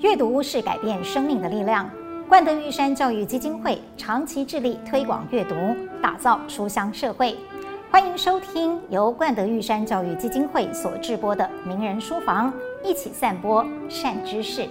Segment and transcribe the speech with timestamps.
[0.00, 1.90] 阅读是改变生命的力量。
[2.28, 5.54] 冠德玉山教育基金会长期致力推广阅读，
[6.00, 7.36] 打造书香社会。
[7.90, 12.52] 欢迎收听由冠德玉山教育基金会所制播的《名人书房》，
[12.84, 14.68] 一起散播善知识。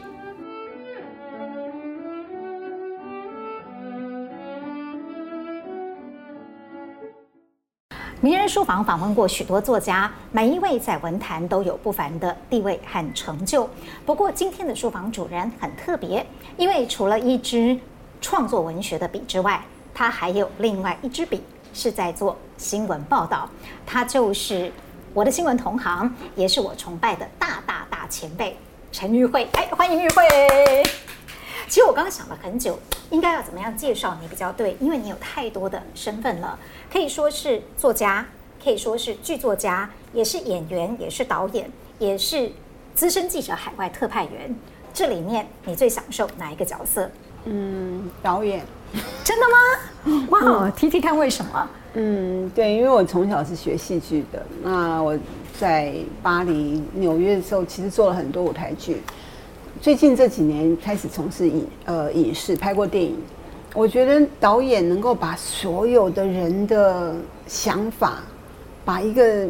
[8.20, 13.70] 名人书房访问过许多作家，每一位在文坛都有不凡的地位和成就。
[14.07, 16.25] 不过，今天的书房主人很特别，
[16.57, 17.78] 因为除了一支
[18.19, 21.43] 创作文学的笔之外，他还有另外一支笔
[21.75, 23.47] 是在做新闻报道。
[23.86, 24.71] 他就是
[25.14, 28.57] 我的新闻同行，也是我崇拜的大大大前辈
[28.92, 29.47] 陈玉慧。
[29.54, 30.23] 哎，欢迎玉慧！
[31.68, 36.58] 其实我刚刚想了很久，应该要怎么样介绍你比较对，因为你有太多的身份了，
[36.92, 38.26] 可以说是作家，
[38.64, 42.50] 可以说是剧作家，也是演员，也是导演，也是
[42.95, 44.56] 资深记者、海外特派员。
[44.94, 47.09] 这里面你最享受哪一个角色？
[47.45, 48.66] 嗯，导演。
[49.24, 50.28] 真的吗？
[50.31, 51.70] 哇、wow, 嗯，提提看为什么？
[51.96, 55.18] 嗯，对，因为我从小是学戏剧的，那我
[55.59, 55.94] 在
[56.24, 59.02] 巴黎、纽约的时候，其实做了很多舞台剧。
[59.81, 63.16] 最近这几年开始从事影呃影视，拍过电影。
[63.75, 68.23] 我觉得导演能够把所有的人的想法，
[68.84, 69.47] 把一个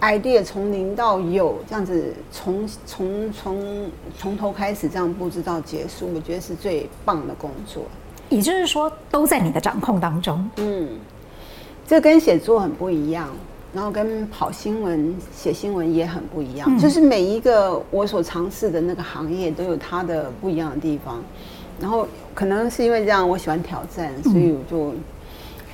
[0.00, 7.82] idea 从零到有这样子从从从从头开始这样布置到结束，我觉得是最棒的工作。
[8.28, 10.48] 也就是说，都在你的掌控当中。
[10.56, 10.88] 嗯，
[11.86, 13.28] 这跟写作很不一样。
[13.72, 21.22] 然后跟跑新闻、写新闻也很不一样，嗯，就是每一个我所尝试的那个行业都有它的不一样的地方。
[21.80, 24.92] 然后可能是因为这样，我喜欢挑战，所以我就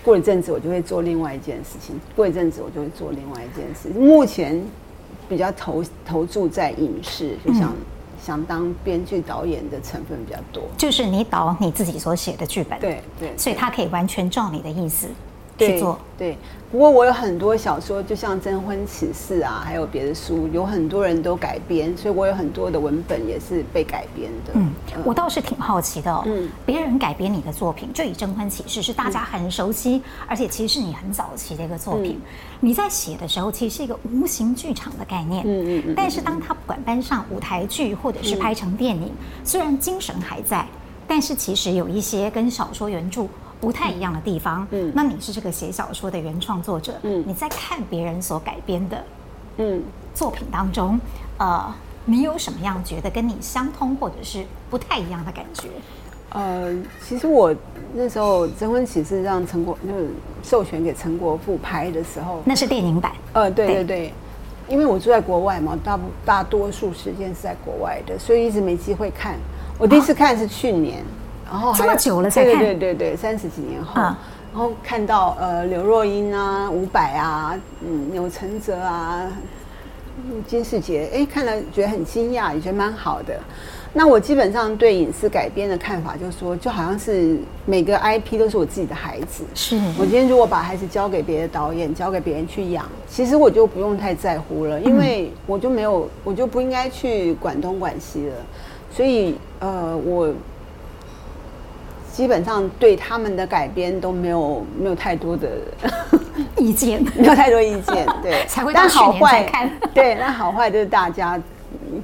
[0.05, 3.89] 过一阵子我就会做另外一件事情，过一阵子我就会做另外一件事。
[3.99, 4.63] 目前
[5.29, 7.77] 比较投投注在影视，就想，嗯，
[8.23, 10.65] 想当编剧导演的成分比较多。
[10.77, 15.07] 就是你导你自己所写的剧本，对对，所以他可以完全照你的意思
[15.59, 16.33] 去做，对。
[16.33, 16.39] 对
[16.73, 24.55] 不过我有很多小说，就像《征婚启事》啊，还有别的书，有很多人都改编，所以我有很多的文本也是被改编的。
[24.55, 24.73] 嗯，
[25.05, 26.25] 我倒是挺好奇的哦。
[26.27, 32.21] 嗯，别人改编你的作品，就以《征婚启事》是大家很熟悉，而且其实是你很早期的一个作品。
[32.59, 35.45] 你在写的时候，其实是一个无形剧场的概念。
[35.47, 35.95] 嗯嗯。
[35.97, 39.13] 但是当他不管搬上舞台剧，或者是拍成电影，
[39.45, 40.67] 虽然精神还在，
[41.07, 43.29] 但是其实有一些跟小说原著。
[43.65, 49.05] 不太一样的地方，嗯，那你是这个写小说的原创作者，嗯，你在看别人所改编的，
[49.57, 49.83] 嗯，
[50.15, 51.01] 作品当中，
[51.39, 51.75] 呃，
[52.05, 55.69] 你有什么样觉得跟你相通或者是不太一样的感觉？
[56.29, 57.55] 呃，其实我
[57.95, 60.11] 那时候《征婚启事》让陈国就是
[60.43, 63.75] 授权给陈国富拍的时候，那是电影版，呃，对对。
[63.77, 64.13] 对，对，
[64.69, 69.39] 因为我住在国外嘛，大大多数时间是在国外的，所以一直没机会看。
[69.79, 71.03] 我第一次看是去年。
[71.49, 74.17] 啊然后这么久了才看，对对对对，三十几年后，嗯、然
[74.55, 79.31] 后看到呃刘若英啊、伍佰啊、嗯钮承泽啊、
[80.47, 83.39] 金世杰，哎，看了觉得很惊讶，也觉得蛮好的。
[83.97, 89.45] 那我基本上对影视改编的看法，就是说，就好像是每个 IP 都是我自己的孩子。
[89.55, 98.35] 是我今天如果把孩子交给别的导演，交给别人去养，其实我就不用太在乎了，因为我就没有，我就不应该去管东管西了。
[98.91, 100.33] 所以呃，我。
[102.15, 105.49] 基本上对他们的改编都没有没有太多的
[106.57, 111.41] 意见， 没有太多意见，对， 才会但好坏看，对，那好坏就是大家。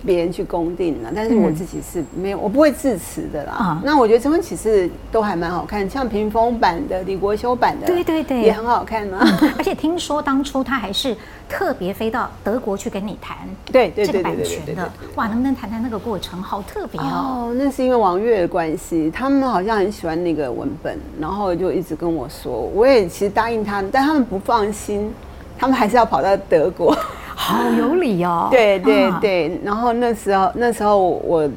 [0.04, 3.52] 别人去公定了，但是我自己是没有，我不会致辞的啦。
[3.52, 9.18] 啊、那我觉得《征婚启事》都还蛮好看，像屏风版的、李国修版的，对对对，也很好看嘛。
[9.22, 11.16] 嗯、而且听说当初他还是
[11.48, 13.36] 特别飞到德国去跟你谈，
[13.70, 14.90] 对对对这个版权的。
[15.16, 16.42] 哇，能不能谈谈那个过程？
[16.42, 17.50] 好特别哦。
[17.50, 25.12] 哦，那是因为王月的关系，他们好像很喜欢那个文本，然后就一直跟我说，我也其实答应他们，但他们不放心，
[25.58, 26.96] 他们还是要跑到德国。
[27.42, 28.48] 好有理哦！
[28.50, 31.50] 对对对，然后那时候那时候我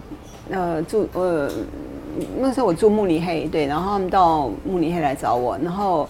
[0.49, 1.51] 呃住呃
[2.39, 6.07] 那时候我住慕尼黑，对，然后他们到慕尼黑来找我，然后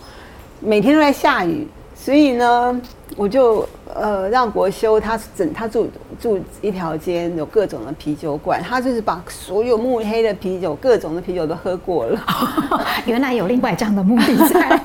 [0.59, 1.67] 每天都在下雨，
[2.03, 2.81] 所以呢
[3.15, 5.89] 我就呃让国修他整他住
[6.19, 12.19] 住一条街，有各种的啤酒馆，他就是把所有慕黑的啤酒各种的啤酒都喝过了。
[13.05, 14.81] 原来有另外这样的目的在。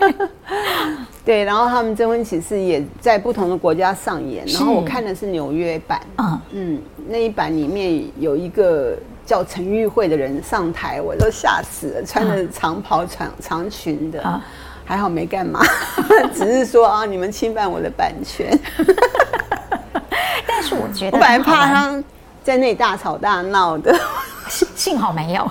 [1.27, 6.79] 对，然后他们征婚启事也在不同的国家上演，然后我看的是纽约版，嗯嗯，
[7.09, 14.41] 那一版里面有一个叫陈玉慧的人上台，我都吓死了，穿着长袍长长裙的，
[14.89, 15.61] 还好没干嘛，
[16.35, 18.59] 只是说啊，你们侵犯我的版权。
[20.49, 22.03] 但是我觉得，我本来怕他
[22.43, 23.95] 在那里大吵大闹的。
[24.75, 25.51] 幸好没有，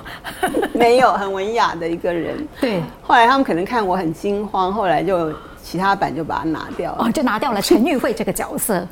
[0.74, 2.48] 没有很文雅的一个人。
[2.60, 5.32] 对，后来他们可能看我很惊慌，后来就
[5.62, 8.88] 其他版就把它拿掉了，哦，就拿掉了陈玉慧这个角色。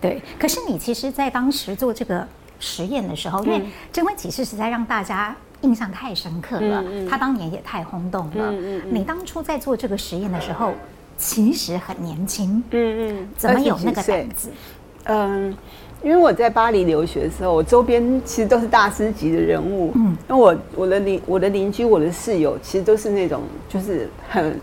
[0.00, 2.26] 对，可是你其实，在当时做这个
[2.58, 3.62] 实验的时候，因为
[3.92, 8.52] 征婚启事实在让大家印象太深刻了，他当年也太轰动了。
[8.90, 10.72] 你当初在做这个实验的时候，
[11.16, 12.62] 其实很年轻。
[12.70, 14.48] 嗯嗯，怎么有那个胆子？
[15.04, 15.56] 嗯。
[16.02, 19.92] 因为我在巴黎留学的时候，我周边其实都是大师级的人物。
[19.96, 24.58] 嗯，那我我的邻我的邻居我的室友，其实都是那种就是很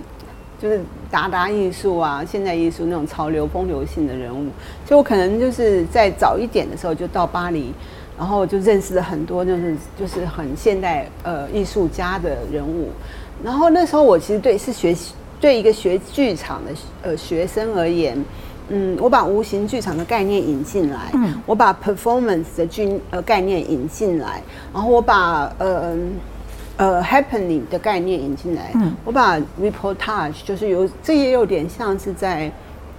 [0.60, 4.50] 就是达达艺术啊、现代艺术那种潮流风流性的人物。
[4.84, 7.72] 所以我可能就是在早一点的时候就到巴黎，
[8.18, 12.90] 然后就认识了很多就是就是很现代呃艺术家的人物。
[13.44, 14.96] 然后那时候我其实对是学
[15.40, 16.72] 对一个学剧场的
[17.04, 18.18] 呃学生而言。
[18.70, 24.44] 嗯，我把无形剧场的概念引进来，嗯，我把 performance 的剧呃概念引进来，
[24.74, 25.96] 然后我把呃
[26.76, 32.52] 呃 happening 的概念引进来，嗯，我把 reportage 就是有这也有点像是在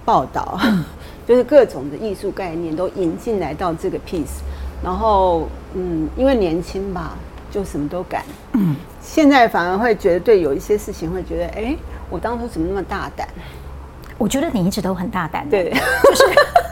[0.06, 0.82] 报道，嗯、
[1.28, 4.40] 就是各种的艺术概念都引进来到这个 piece，
[4.82, 7.16] 然后嗯，因为年轻吧，
[7.50, 11.76] 就什么都敢，嗯，现在反而会觉得对有一些事情会觉得，哎，
[12.08, 13.26] 我当初怎么那么大胆？
[14.16, 16.24] 我觉得你一直都很大胆，对，就是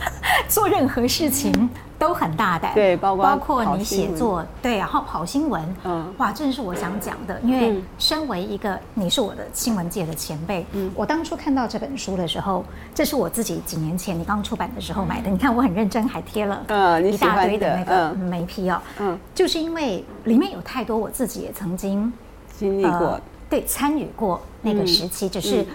[0.49, 1.71] 做任何事情
[2.07, 12.65] 都很大胆，对，包括包括你写作，对，然后跑新闻，嗯，哇，正是我想讲的，因为身为一个你是我的新闻界的前辈，嗯，我当初看到这本书的时候，
[12.95, 22.13] 这是我自己几年前你刚出版的时候买的，你看我很认真，还贴了嗯一大堆的那个媒批哦，嗯，就是因为里面有太多我自己也曾经
[22.57, 23.21] 经历过，
[23.51, 25.67] 对，参与过那个时期，只是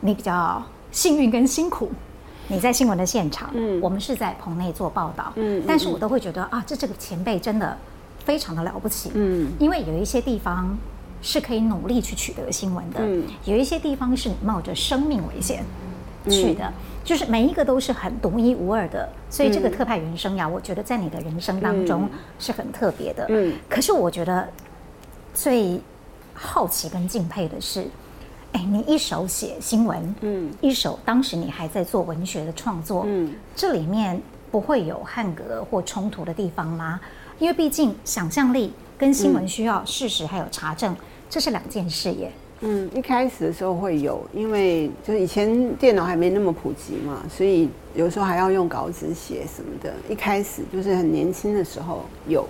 [0.00, 0.60] 你比较。
[0.92, 1.88] 幸运跟辛苦，
[2.50, 7.76] 你在新闻的现场，嗯，我们是在棚内做报道，嗯，但是我都会觉得啊，这这个前辈真的
[8.24, 10.76] 非常的了不起，嗯，因为有一些地方
[11.22, 15.64] 是可以努力去取得新闻的，嗯，有一些地方是你冒着生命危险
[16.28, 16.72] 去的，
[17.04, 22.08] 就是每一个都是很独一无二的，所以这个特派员生涯，我觉得在你的人生当中
[22.38, 24.48] 是很特别的，嗯，可是我觉得
[25.32, 25.80] 最
[26.34, 27.86] 好奇跟敬佩的是。
[28.52, 34.20] 哎，你一手写新闻，嗯，一手当时你还在做文学的创作，嗯，这里面
[34.50, 37.00] 不会有汉格或冲突的地方吗？
[37.38, 40.96] 因为毕竟想象力跟新闻需要事实还有查证，嗯、
[41.30, 42.32] 这是两件事耶。
[42.62, 49.94] 嗯，一开始的时候会有，因为就是以前电脑还没那么普及嘛，所以有时候还要用稿纸写什么的。
[50.08, 52.46] 一开始就是很年轻的时候有，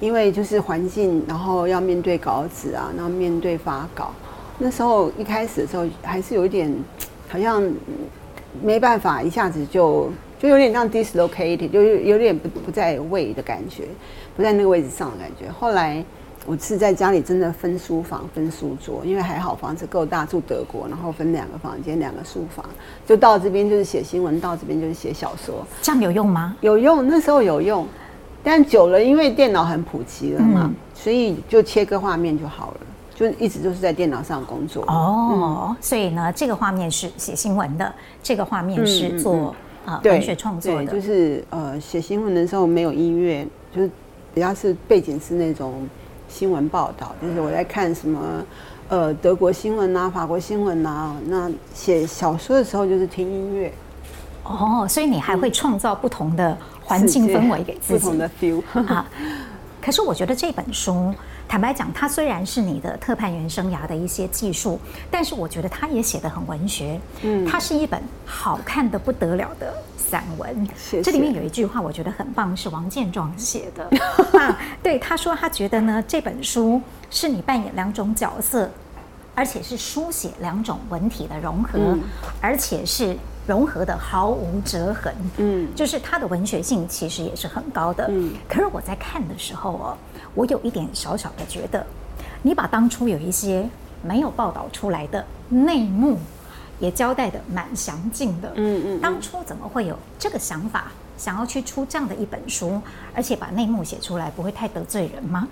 [0.00, 4.12] 因为就是环境，然后要面对稿纸啊，然后面对发稿。
[4.58, 6.72] 那时候一开始的时候还是有一点，
[7.28, 7.62] 好像
[8.62, 13.84] 没办法一下子就就有点像 dislocated，就是有点不不在位的感觉，
[14.36, 15.50] 不在那个位置上的感觉。
[15.50, 16.04] 后来
[16.44, 22.64] 我是在家里真的分书房、分书桌，因为还好房子够大，住德国，然后分两个房间、两个书房，
[23.06, 25.64] 就到这边就是写新闻，到这边就是写小说。
[25.80, 26.56] 这样有用吗？
[26.60, 27.86] 有用，那时候有用，
[28.42, 32.80] 但久了因为电脑很普及了嘛，嗯、所以就切割画面就好了。
[33.14, 39.54] 就一直都是在电脑上工作哦，嗯、所以呢，这个画面是写新闻的，这个画面是做啊、
[39.86, 43.90] 嗯嗯呃、文学创作的，就是呃写新闻的时候没有音乐，就是
[44.34, 45.86] 比较是背景是那种
[46.28, 48.20] 新闻报道，就是我在看什么
[48.88, 53.72] 呃德国新闻啊、法国新闻啊，那写小说的时候就是听音乐。
[54.44, 59.06] 哦，所以你还会创造不同的环境氛围给自己，不同的 feel 啊。
[59.80, 61.14] 可是我觉得这本书。
[61.52, 64.80] 坦白讲，它虽然是你的特派员生涯的一些技术，
[65.10, 66.98] 但是我觉得它也写得很文学。
[67.20, 70.66] 嗯，它是一本好看的不得了的散文。
[70.74, 71.02] 谢谢。
[71.02, 73.84] 这里面有一句话我觉得很棒，是王建壮写的。
[74.40, 76.80] 啊，对，他说他觉得呢，这本书
[77.10, 78.70] 是你扮演两种角色，
[79.34, 82.00] 而且是书写两种文体的融合，嗯，
[82.40, 83.14] 而且是
[83.46, 85.14] 融合的毫无折痕。
[85.36, 88.06] 嗯，就是它的文学性其实也是很高的。
[88.08, 89.98] 嗯，可是我在看的时候哦。
[90.34, 91.84] 我有一点小小的觉得，
[92.42, 93.68] 你把当初有一些
[94.02, 96.18] 没有报道出来的内幕，
[96.78, 98.52] 也交代的蛮详尽的。
[98.56, 99.00] 嗯嗯。
[99.00, 102.80] 当初怎么会有这个想法，想要去出这样的一本书，
[103.14, 105.46] 而且把内幕写出来，不会太得罪人吗？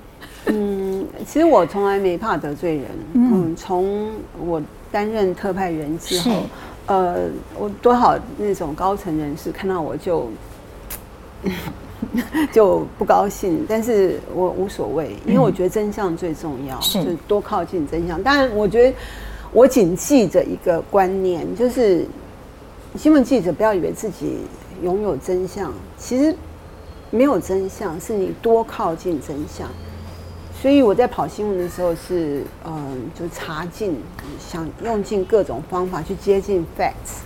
[0.46, 2.86] 嗯，其实我从来没怕得罪人。
[3.12, 4.60] 嗯，从我
[4.90, 6.42] 担任特派员之后，
[6.86, 10.30] 呃，我多少那种高层人士看到我就。
[12.52, 18.22] 就不高兴，但是我无所谓，因为我觉得真相最重要，嗯、是多靠近真相。
[18.22, 18.96] 当然，我觉得
[19.52, 22.06] 我谨记着一个观念，就是
[22.96, 24.38] 新闻记者不要以为自己
[24.82, 26.34] 拥有真相，其实
[27.10, 29.68] 没有真相，是你多靠近真相。
[30.60, 33.96] 所以我在跑新闻的时候是，嗯、呃，就查尽，
[34.38, 37.22] 想用尽各种方法去接近 facts，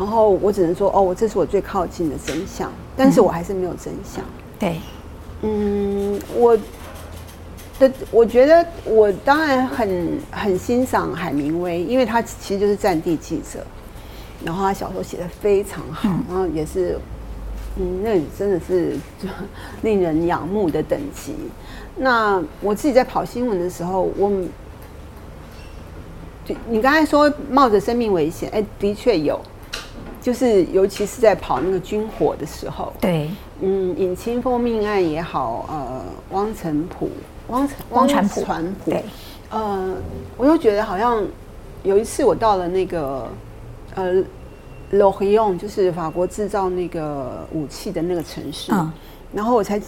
[0.00, 4.24] 然后我只能说，哦，我这是我最靠近的真相，但是我还是没有真相。
[4.24, 4.80] 嗯、对，
[5.42, 6.56] 嗯，我
[7.78, 13.62] 的我觉得我当然很很欣赏海明威，因为他其实就是战地记者，
[14.42, 16.98] 然后他小说写的非常好，嗯、然后也是。
[17.76, 18.96] 嗯，那真的是
[19.82, 21.36] 令人仰慕的等级。
[21.96, 24.28] 那我自己在跑新闻的时候，我
[26.44, 29.40] 就你刚才说冒着生命危险，哎，的确有，
[30.20, 32.92] 就是尤其是在跑那个军火的时候。
[33.00, 37.08] 对，嗯，尹清风命案也好，呃，汪成浦、
[37.48, 38.44] 汪汪传浦，
[38.84, 39.04] 对，
[39.50, 39.94] 呃，
[40.36, 41.24] 我又觉得好像
[41.82, 43.28] 有一次我到了那个，
[43.94, 44.22] 呃。
[44.92, 48.92] Lorient 就是法国制造那个武器的那个城市，嗯、
[49.32, 49.80] 然后我才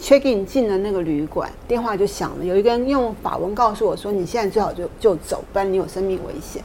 [0.00, 6.62] check in 进了那个旅馆，电话就响了，有一个人用法文告诉我说：“你现在最好就就走，不然你有生命危险。”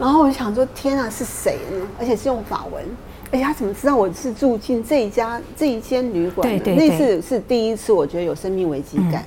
[0.00, 1.86] 然后我就想说：“天啊，是谁呢？
[1.98, 2.82] 而且是用法文，
[3.30, 6.48] 而且他怎么知道我是住进这一家这一间旅馆？
[6.48, 9.22] 对对对，那次是第一次，我觉得有生命危机感。
[9.22, 9.26] 嗯、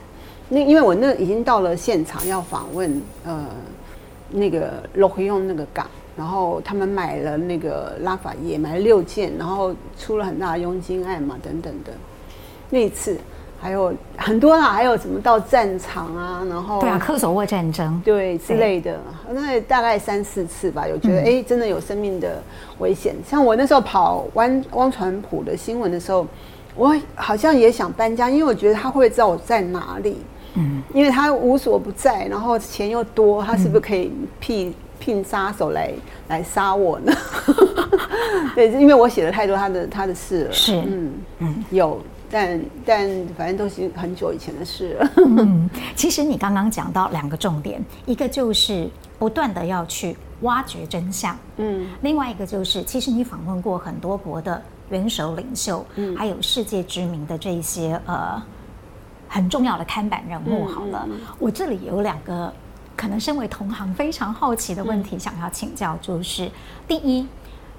[0.50, 3.46] 那因为我那已经到了现场要访问，呃，
[4.32, 11.92] 那个 Lorient 那个港。”然后他们买了那个拉法叶，买了六件，然后出了很大的佣金案嘛，等等的。
[12.70, 13.18] 那一次
[13.64, 18.02] 还有很多啦，还有什么到战场啊，然后对啊，科索沃战争。
[18.04, 19.00] 对之类的，
[19.32, 22.44] 那大概三四次吧，有觉得哎、嗯，真的有生命的
[22.80, 23.16] 危险。
[23.26, 26.28] 像我那时候跑汪汪传普的新闻的时候，
[26.76, 30.18] 我好像也想搬家，因为我觉得他会知道我在哪里，
[30.56, 34.70] 嗯，因为他无所不在，然后钱又多，他是不是可以聘？
[34.70, 35.92] 嗯聘杀手来
[36.30, 37.12] 来杀我呢？
[38.56, 40.52] 对，因为我写了太多他的他的事了。
[40.54, 41.12] 是，嗯。
[41.40, 42.00] 嗯，有，
[42.34, 45.12] 但但反正都是很久以前的事了。
[45.24, 54.60] 嗯，其实你刚刚讲到两个重点，一个就是不断的要去挖掘真相，嗯，另外一个就是其实你访问过很多国的
[54.90, 58.42] 元首领袖，嗯，还有世界知名的这一些呃
[59.30, 60.66] 很重要的看板人物。
[60.66, 62.52] 好了，我这里有两个。
[62.96, 66.50] 可能身为同行非常好奇的问题，想要请教，就是
[66.88, 67.28] 第一，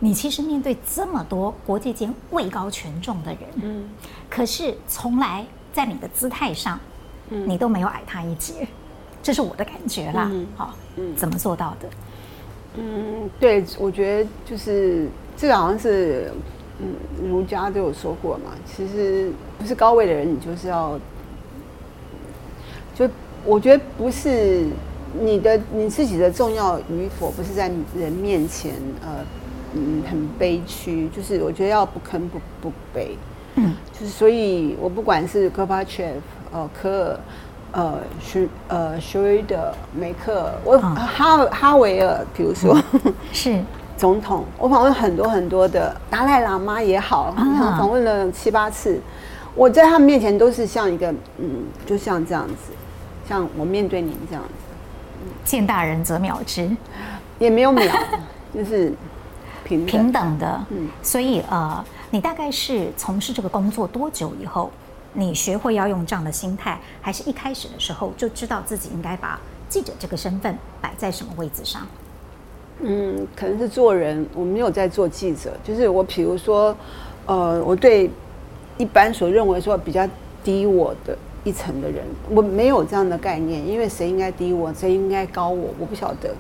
[0.05, 3.89] 你其实面对这么多国际间位高权重的人，嗯，
[4.29, 6.79] 可是从来在你的姿态上，
[7.31, 8.69] 嗯，你都没有矮他一截，
[9.23, 10.31] 这是我的感觉啦。
[10.57, 11.89] 好，嗯，怎么做到的？
[12.77, 15.09] 嗯，对，我觉得就是
[15.39, 16.31] 这个好像是，
[16.81, 16.95] 嗯，
[17.27, 21.01] 儒家都有说过嘛，其实不是高位的人，你就是要，
[22.95, 23.09] 就
[23.43, 24.67] 我觉得不是。
[25.17, 29.25] 你的你自己的重要与否，不是在人面前，呃，
[29.75, 33.16] 嗯，很悲屈，就是我觉得要不吭不不悲，
[33.57, 37.19] 嗯，就是所以，我不管是戈巴切夫，呃，科
[37.73, 42.81] 尔，呃，徐呃，徐瑞德，梅克尔，我哈哈维尔，比如说
[43.33, 43.62] 是。
[43.97, 47.33] 总统，我访问很多很多的达赖喇嘛也好，
[47.78, 49.00] 访问了七八次，
[49.54, 52.73] 我在他们面前都是像一个，嗯，就像这样子，
[53.28, 54.50] 像我面对您这样子。
[55.45, 56.69] 见大人则秒之，
[57.38, 57.87] 也没有秒，
[58.52, 58.93] 就是
[59.64, 60.64] 平平等的。
[60.71, 64.71] 嗯，所以呃，你大概是从事这个工作多久以后，
[65.14, 71.87] 你学会要用这样的心态，还是一开始的时候就知道自己应该把记者这个身份摆在什么位置上？
[72.80, 76.76] 嗯，可能是做人，我没有在做记者，就是我比如说，
[77.26, 78.11] 呃，我对
[78.76, 80.09] 一般所认为说比较
[80.44, 81.16] 低我的。
[81.47, 86.35] 一层的人，我没有这样的概念，因为谁应该低我，谁应该高我，我不晓得。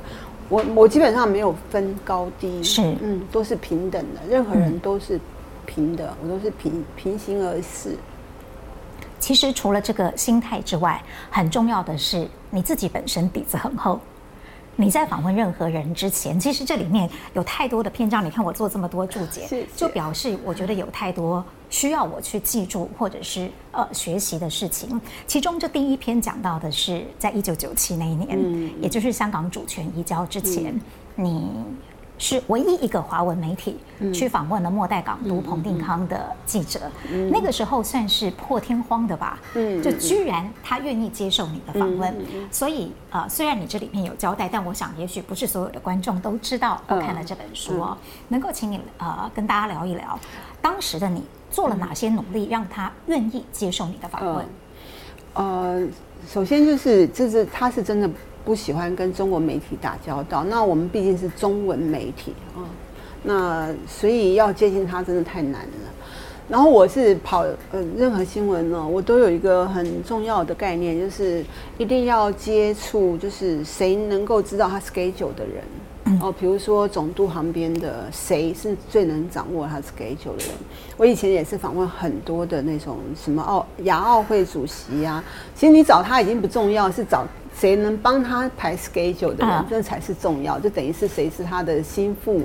[0.48, 5.18] 我我基本上没有分高低，是嗯，都是平等的，任何人都是
[5.66, 7.96] 平的，嗯、我都是平平行而视。
[9.18, 13.98] 其实除了这个心态之外，很重要的是你自己本身底子很厚。
[14.76, 18.24] 你在访问任何人之前，其实这里面有太多的篇章。
[18.24, 19.66] 你看我做这么多注解，谢谢。
[19.76, 25.00] 就表示我觉得有太多需要我去记住或者是呃学习的事情。
[25.26, 30.74] 其中这第一篇讲到的是在一九九七那一年，嗯，也就是香港主权移交之前，
[31.16, 31.50] 嗯，你。
[32.16, 33.76] 是唯一一个华文媒体
[34.12, 36.80] 去访问了末代港督彭定康的记者，
[37.10, 37.28] 嗯。
[37.28, 42.14] 嗯嗯、那个时候算是破天荒的吧，嗯，就居然他愿意接受你的访问，
[42.50, 47.84] 所以呃，虽然你这里面有交代，但我想也许不是所有的观众都知道我看了这本书
[48.28, 50.18] 能够请你呃跟大家聊一聊，
[50.62, 54.46] 当时的你做了哪些努力，让他愿意接受你的访问？
[55.34, 55.84] 呃，
[56.28, 58.08] 首先就是这是他是真的。
[58.44, 62.62] 不喜欢跟中国媒体打交道，那我们毕竟是中文媒体啊，
[63.22, 65.90] 那所以要接近他真的太难了。
[66.46, 67.40] 然后我是跑
[67.72, 71.42] 呃任何新闻呢，我都有一个很重要的概念，就是
[71.78, 75.64] 一定要接触，就是谁能够知道他 schedule 的人。
[76.20, 80.54] 哦，比如说总督旁边的谁是最能掌握他 schedule 的人？
[80.98, 85.24] 我以前也是访问很多的那种什么奥亚奥会主席呀、啊。
[85.54, 87.26] 其实你找他已经不重要，是找
[87.58, 90.58] 谁能帮他排 schedule 的人，这才是重要。
[90.58, 92.42] 就等于是谁是他的心腹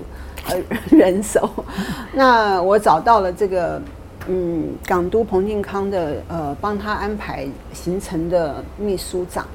[0.48, 0.56] 呃
[0.90, 1.50] 人手。
[2.14, 3.82] 那我找到了这个
[4.28, 9.46] 嗯港督彭定康的呃帮他安排行程的秘书长。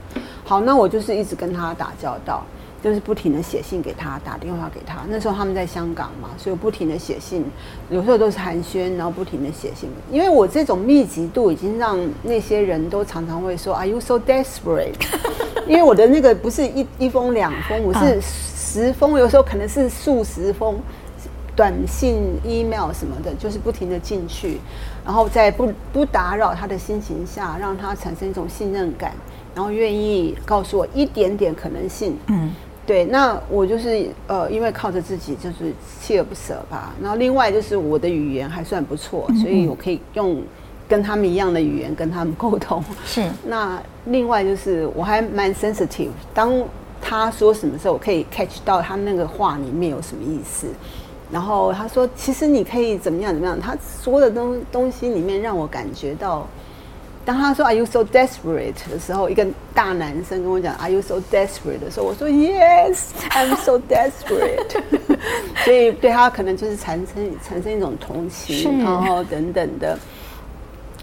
[0.44, 2.44] 好，那我就是一直跟他打交道。
[2.84, 4.98] 就是不停的写信给他，打电话给他。
[5.08, 7.42] 那时候他们在香港嘛，所以我不停的写信，
[7.88, 9.88] 有时候都是寒暄，然后不停的写信。
[10.12, 14.92] 因为我这种密集度已经让那些人都常常会说，Are you so desperate？
[15.66, 20.78] 因为我的那个不是一一封两封，我是十封，有时候可能是数十封
[21.56, 24.60] 短信、email 什么的，就是不停的进去，
[25.06, 29.14] 然后在不不打扰他的心情下，让他产生一种信任感，
[29.54, 32.18] 然后愿意告诉我一点点可能性。
[32.26, 32.54] 嗯。
[32.86, 35.72] 对，那我就是呃，因为靠着自己就是
[36.02, 36.92] 锲而不舍吧。
[37.00, 40.42] 然后另外就是我的语言还算不错，所以我可以用
[40.86, 42.84] 跟他们一样的语言跟他们沟通。
[43.06, 43.26] 是。
[43.46, 46.52] 那另外就是我还蛮 sensitive，当
[47.00, 50.66] 他说什么时候，我可以 catch 到他那个话里面有什么意思。
[51.32, 56.46] 然后他说，其实你可以怎么样怎么样，他说的东东西里面让我感觉到。
[57.24, 62.98] 当他说 “Are you so desperate” 的时候，一个大男生跟我讲 “Are you so desperate” 的时候，我说 “Yes,
[63.30, 64.82] I'm so desperate”。
[65.64, 69.98] 所以对他可能就是产生产生一种同情，然后等等的。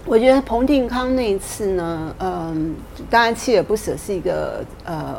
[0.05, 2.75] 我觉得彭定康那一次呢，嗯，
[3.09, 5.15] 当然锲而不舍是一个呃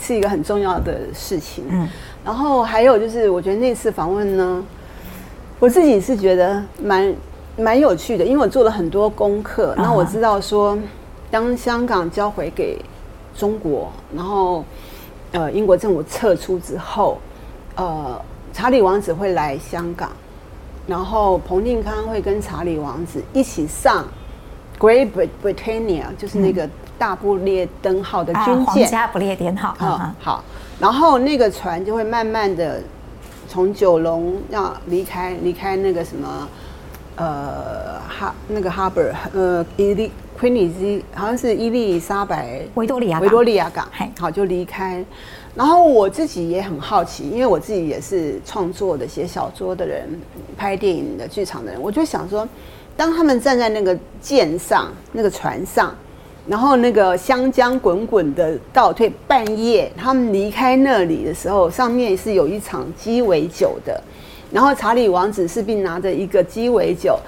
[0.00, 1.64] 是一个很重要的事情。
[1.70, 1.88] 嗯，
[2.24, 4.64] 然后还有就是，我觉得那次访问呢，
[5.60, 7.14] 我自己是觉得蛮。
[7.56, 10.78] 蛮有趣的，因为我做了很多功课，然后我知道说，
[11.30, 12.82] 当香港交回给
[13.36, 14.64] 中国，然后
[15.32, 17.18] 呃英国政府撤出之后，
[17.74, 18.18] 呃
[18.54, 20.10] 查理王子会来香港，
[20.86, 24.06] 然后彭定康会跟查理王子一起上
[24.80, 25.10] Great
[25.42, 29.74] Britannia，就是那个大不列颠号的军舰，皇家不列颠号。
[29.78, 30.44] 好，好，
[30.80, 32.80] 然后那个船就会慢慢的
[33.46, 36.48] 从九龙要离开，离开那个什么。
[37.16, 39.02] 呃，哈，那个哈伯，
[39.34, 43.86] 呃，伊丽奎尼兹，好像是伊丽莎白维多利亚维多利亚港，
[44.18, 45.04] 好就离开。
[45.54, 50.08] 然后我自己也很好奇，因为我自己也是创作的、写小说的人，
[50.56, 52.48] 拍电影的、剧场的人，我就想说，
[52.96, 55.94] 当他们站在那个舰上、那个船上，
[56.48, 64.02] 然后那个湘江滚滚的倒退，半夜他们离开那里的时候，上面是有一场鸡尾酒的。
[64.52, 67.18] 然后查理王子是并拿着一个鸡尾酒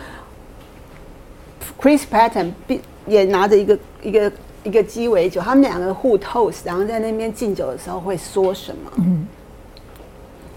[1.80, 4.32] ，Chris Patton 并也拿着一个一个
[4.62, 8.92] 一个鸡尾酒，他们两个互 toast，然后在那边敬酒的时候会说什么？
[8.98, 9.26] 嗯。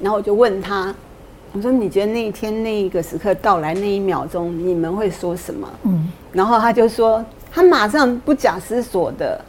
[0.01, 0.93] 然后我就问他，
[1.53, 6.11] 我说：“你觉得那一天那一个时刻到来那一秒钟，你们会说什么？”嗯。
[6.33, 9.43] 然后他就说，他马上不假思索的，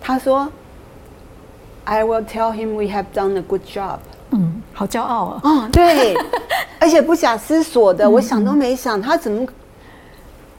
[0.00, 0.50] 他说
[1.84, 3.98] ：“I will tell him we have done a good job。”
[4.30, 5.40] 嗯，好骄傲啊！
[5.44, 6.14] 哦， 对，
[6.78, 9.46] 而且不假思索的，我想都没想，他怎么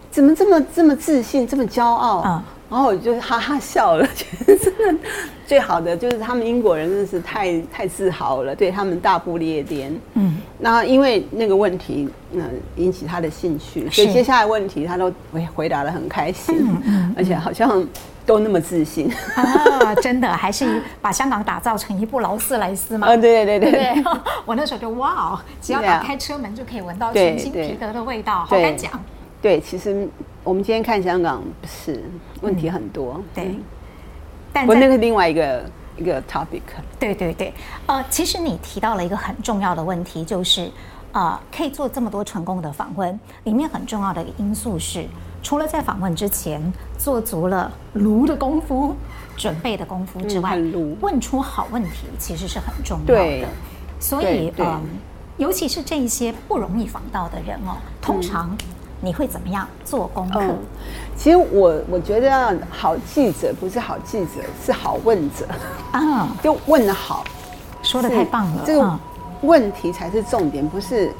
[0.09, 2.17] 怎么这么这么自信，这么骄傲？
[2.17, 5.07] 啊，然后我就哈哈笑了，觉 得真的
[5.47, 9.97] 最好的就是他们英国人真的是太太自豪了，对他们大不列颠。
[10.15, 12.41] 嗯，那因为那个问题，嗯，
[12.75, 17.85] 引起他的兴趣，所以接下来问题他都回回答的很开心，嗯嗯，而且好像。
[18.23, 19.95] 都那么自信啊！
[19.95, 23.07] 真的，还是把香港打造成一部劳斯莱斯嘛？
[23.07, 24.03] 啊，对对对对，
[24.45, 28.91] 我那时候就哇哦，只要打开车门就可以闻到全新皮革的味道，好敢讲。
[29.41, 30.07] 对，其实
[30.43, 32.03] 我们今天看香港是
[32.41, 33.55] 问题很多，嗯、对。
[34.53, 35.65] 但我那个另外一个
[35.97, 36.61] 一个 topic。
[36.99, 37.53] 对对对，
[37.85, 40.65] 呃，其实你提到了一个很重要的问题，就是
[41.11, 45.05] 啊、呃，可以做这么多成功的访问，里面很重要的一个因素是。
[45.43, 46.61] 除了在访问之前
[46.99, 48.95] 做足了炉的功夫、
[49.35, 50.55] 准备的功夫之外，
[51.01, 53.47] 问出好问题其实是很重要的。
[53.99, 54.79] 所以，嗯，
[55.37, 58.55] 尤其是这一些不容易访到的人哦，通常
[59.01, 60.39] 你会怎么样做功课？
[60.39, 60.57] 嗯，
[61.17, 65.45] 其实我我觉得好记者不是好记者，是好问者
[65.91, 67.23] 啊， 就问的好，
[67.81, 68.63] 说的太棒了。
[68.65, 68.99] 这个
[69.41, 71.11] 问题才是重点，不是。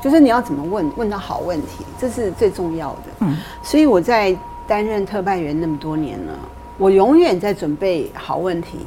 [0.00, 3.02] 就是你要怎么问，问到好问题，这是最重要的。
[3.18, 4.32] 嗯，所以我在
[4.64, 6.32] 担任特派员那么多年了，
[6.78, 8.86] 我永远在准备好问题。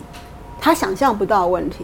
[0.63, 1.83] 他想象不到的问题，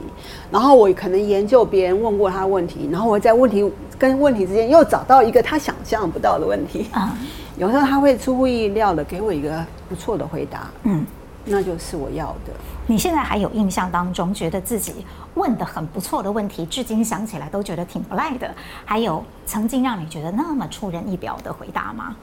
[0.52, 6.88] 然后我可能研究别人问过他问题，然后我在问题跟问题之间又找到一个他想象不到的问题。
[6.92, 7.18] 啊，
[7.58, 10.70] 有时候他会出乎意料的给我一个不错的回答。
[10.84, 11.04] 嗯，
[11.44, 12.54] 那就是我要的。
[12.86, 14.94] 你现在还有印象当中觉得自己
[15.34, 18.48] 问的很不错的问题，至今想起来都觉得挺不赖的？
[18.86, 22.16] 还有曾经让你觉得那么出人意表的回答吗？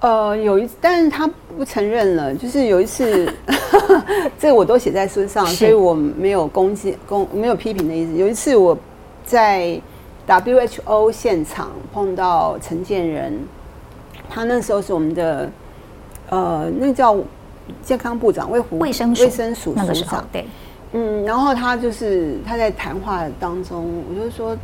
[0.00, 2.34] 呃，有一次，但是他不承认了。
[2.34, 3.30] 就是有一次，
[4.40, 8.14] 这我都写在书上，所以我没有攻击、攻没有批评的意思。
[8.14, 8.76] 有一次我
[9.26, 9.78] 在
[10.26, 13.38] WHO 现场碰到陈建仁，
[14.30, 15.50] 他那时候是我们的
[16.30, 17.14] 呃，那叫
[17.82, 20.26] 健康部长，卫卫生卫生署署长。
[20.32, 20.46] 对，
[20.92, 24.56] 嗯，然后他就是他在谈话当中，我就说，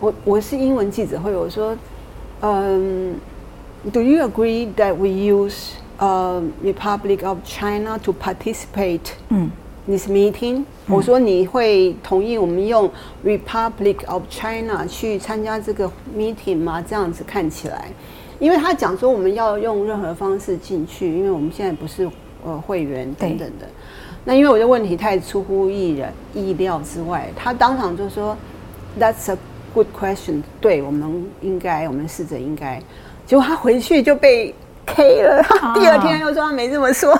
[0.00, 1.76] 我我是英文记者会，我说，
[2.40, 3.14] 嗯。
[3.92, 9.52] Do you agree that we use uh, Republic of China to participate in
[9.86, 12.90] this meeting？、嗯、我说你会同意我们用
[13.22, 16.80] Republic of China 去参加这个 meeting 吗？
[16.80, 17.88] 这样子看起来，
[18.38, 22.08] 因为他讲说我们要用任何方式进去，因为我们现在不是
[22.42, 23.68] 呃会员等等的。
[24.24, 28.34] 那因为我的问题太出乎意人意料之外，他当场就说
[28.98, 29.36] That's a
[29.74, 30.42] good question。
[30.62, 32.80] 对，我们应该，我们试着应该。
[33.26, 34.54] 结果他回去就被
[34.86, 37.18] K 了，他第二天又说他没这么说，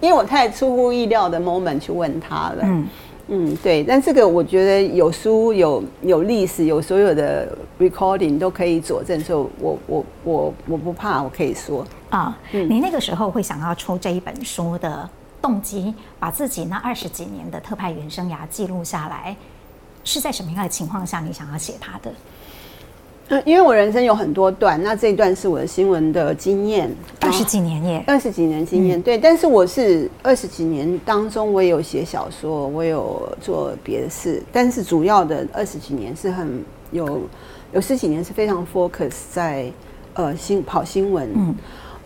[0.00, 2.58] 因为我太出乎意料的 moment 去问他了。
[2.62, 2.88] 嗯。
[3.28, 11.86] 嗯，对，但这个我觉得有书有有历史有所有的 recording 都可以佐证，所以我我我我不怕，我可以说。
[12.10, 12.36] 啊。
[12.50, 15.08] 你那个时候会想要出这一本书的
[15.40, 19.34] 动机，把自己那二十几年的特派员生涯记录下来，
[20.02, 22.12] 是在什么样的情况下你想要写它的？
[23.44, 26.90] 因为我人生有很多段，那这一段是我的新闻的经验，
[27.20, 29.18] 二十几年耶，二十几年经验，嗯、对。
[29.18, 37.22] 但是我是二十几年当中，我也有写小说，我有做别的事，但是主要的二十几年是很有，
[37.72, 39.70] 有十几年是非常 focus 在
[40.14, 41.28] 呃新跑新闻。
[41.34, 41.54] 嗯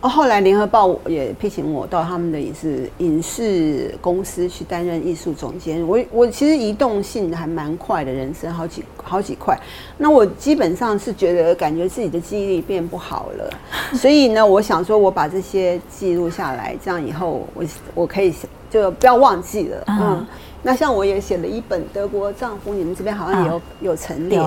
[0.03, 5.85] 哦，后来联合报也聘请我到他们的影视影视公司去担任艺术总监。
[5.87, 9.59] 我我其实移动性还蛮快的，人生好几好几块。
[9.97, 13.51] 那我基本上是觉得感觉自己的记忆力变不好了，
[13.95, 18.35] 所以呢，我想说我把这些记录下来，这样以后我我可以
[18.69, 19.85] 就不要忘记了。
[19.87, 20.27] 嗯，
[20.63, 24.39] 那像我也写了一本《德国丈夫》，你们这边好像也有有陈列，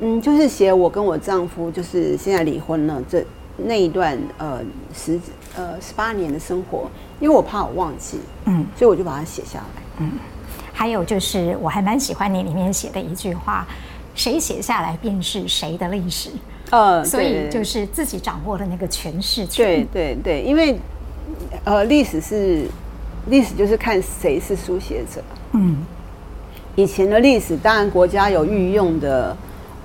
[0.00, 3.24] 嗯，就是写我跟我丈夫就是现在离婚了这。
[3.56, 4.60] 那一段呃
[4.94, 5.20] 十
[5.56, 6.88] 呃十八年的生活，
[7.20, 10.12] 因为我怕我忘记，嗯，所以我就把它写下来，嗯。
[10.72, 13.66] 还有就是，我还蛮喜欢你里面写的一句话
[14.14, 16.28] ：“谁写下来便是谁的历史。”
[16.68, 19.64] 呃，所以就是自己掌握了那个诠释权。
[19.64, 20.78] 对对对，因为
[21.64, 22.68] 呃历史是
[23.30, 25.22] 历史，就是看谁是书写者。
[25.52, 25.78] 嗯，
[26.74, 29.34] 以前的历史当然国家有御用的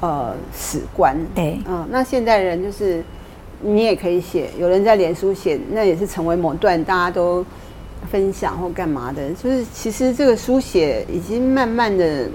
[0.02, 3.02] 呃史官，对，嗯，那现代人就是。
[3.62, 7.46] 你也可以写，有人在脸书写，那也是成为某段大家都
[8.10, 9.32] 分享或干嘛的。
[9.34, 12.28] 就是其实这个书写已经慢慢的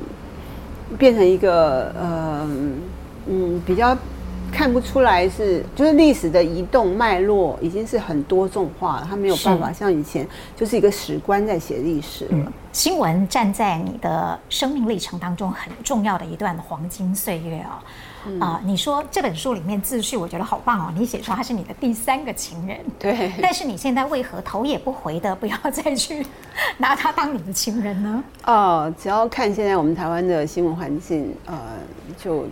[0.96, 2.48] 变成一个呃
[3.26, 3.96] 嗯比较
[4.52, 12.52] 看不出来是就是历史的移动脉络已经是很多种化了，它没有办法像以前就是一个史官在写历史了。
[12.72, 17.82] 新闻站在你的生命历程当中很重要的一段黄金岁月啊。
[18.40, 20.92] 啊、呃，你说这本书里面自序，我觉得好棒哦。
[20.96, 23.32] 你写说他是你的第三个情人， 对。
[23.40, 26.26] 但是你现在为何头也不回的不要再去
[26.78, 28.24] 拿他当你的情人呢？
[28.44, 31.56] 哦，只要看现在我们台湾的新闻环境，呃，
[32.18, 32.46] 就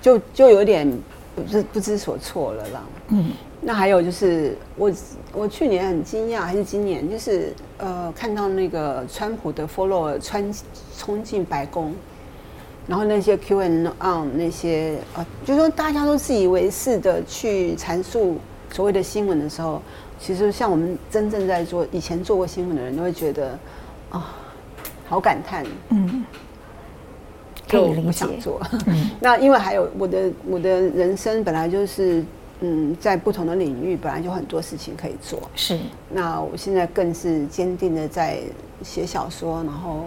[0.00, 0.90] 就就有点
[1.34, 2.82] 不知不知所措了啦。
[3.08, 3.32] 嗯。
[3.66, 4.92] 那还有就是我
[5.32, 10.52] 我去年很惊讶，还是今年，就是呃看到那个川普的 follower 穿
[10.98, 11.94] 冲进白宫。
[12.86, 18.36] 然后那些 Q and On 那些呃，就是说大家都自以为是的去阐述
[18.70, 19.80] 所谓的新闻的时候，
[20.20, 23.52] 其实像我们真正在做以前做过新闻的人都会觉得
[24.10, 24.22] 啊、哦，
[25.08, 26.24] 好感叹，嗯，
[27.66, 28.26] 可以理解。
[28.38, 32.22] 做，嗯、 那因为还有我的我的人生本来就是
[32.60, 35.78] 嗯，在不同的领域本来就很多事情可以做，是。
[36.10, 38.40] 那我现在更是坚定的在
[38.82, 40.04] 写小说，然后。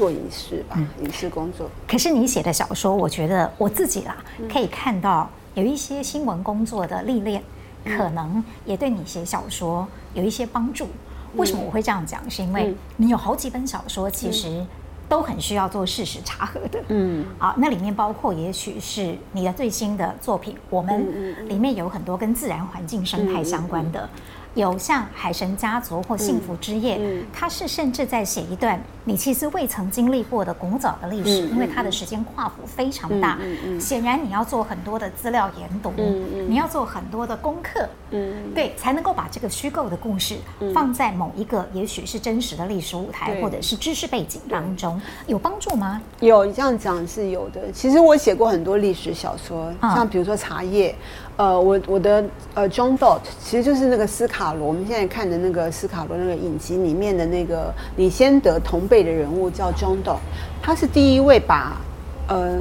[0.00, 1.68] 做影视吧，影视工作。
[1.86, 4.16] 可是你写的小说，我觉得我自己啦，
[4.50, 7.42] 可以看到有一些新闻工作的历练，
[7.84, 10.88] 可能也对你写小说有一些帮助。
[11.36, 12.18] 为什么我会这样讲？
[12.30, 14.64] 是因为你有好几本小说，其实
[15.06, 16.82] 都很需要做事实查核的。
[16.88, 24.08] 嗯，啊，那里面包括也许是你的最新的作品，我们里面有很多跟自然环境生态相关的。
[24.54, 40.36] 有像《海神家族》或《幸福之夜》，嗯，它是甚至在写一段你其实未曾经历过的古早的历史，嗯，因为它的时间跨幅非常大，嗯嗯，显然你要做很多的资料研读，嗯嗯，你要做很多的功课，嗯，对，才能够把这个虚构的故事
[40.74, 46.02] 放在某一个也许是真实的历史舞台或者是知识背景当中，有帮助吗？
[46.18, 47.70] 有，你这样讲是有的。
[47.72, 50.90] 其实我写过很多历史小说，像比如说《茶叶》。
[51.40, 52.22] 呃，我我的
[52.52, 60.18] 呃，John Dot 其实就是那个斯卡罗，我们现在看的那个斯卡罗那个影集里面的那个李先德同辈的人物叫 John Dot，
[60.60, 61.80] 他是第一位把
[62.28, 62.58] 呃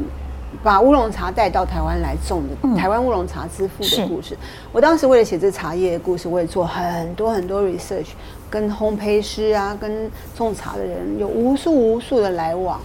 [0.63, 4.37] 把乌龙茶带到台湾来种的，嗯、台湾乌龙茶之父的故事。
[4.71, 8.11] 我当时为了写这茶叶的故事，我也做很多很多 research，
[8.49, 12.79] 跟烘焙师啊，跟种茶的人有无数无数的来往。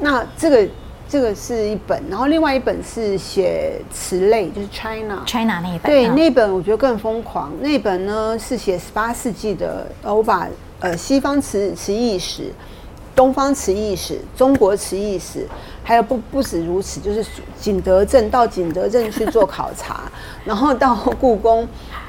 [0.00, 0.66] 那这个。
[1.14, 5.82] 这个是一本，然后另外一本是写词类，就是 China China 那一本。
[5.82, 7.52] 对，那本我觉得更疯狂。
[7.60, 10.48] 那本呢是写十八世纪的，我把
[10.80, 12.52] 呃西方词词义史、
[13.14, 15.46] 东方瓷艺史、中国瓷艺史，
[15.82, 17.24] 还有不不止如此，就是
[17.60, 20.10] 景德镇到景德镇去做考察，
[20.44, 21.66] 然后到故宫。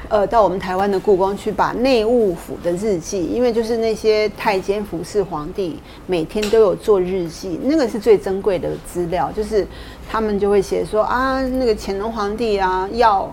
[0.08, 9.32] 呃，到我们台湾的故宫去，把内务府的日记，因为就是那些太监服侍皇帝，每天都有做日记，那个是最珍贵的资料。
[9.32, 9.66] 就是
[10.08, 13.28] 他们就会写说啊，那个乾隆皇帝啊，要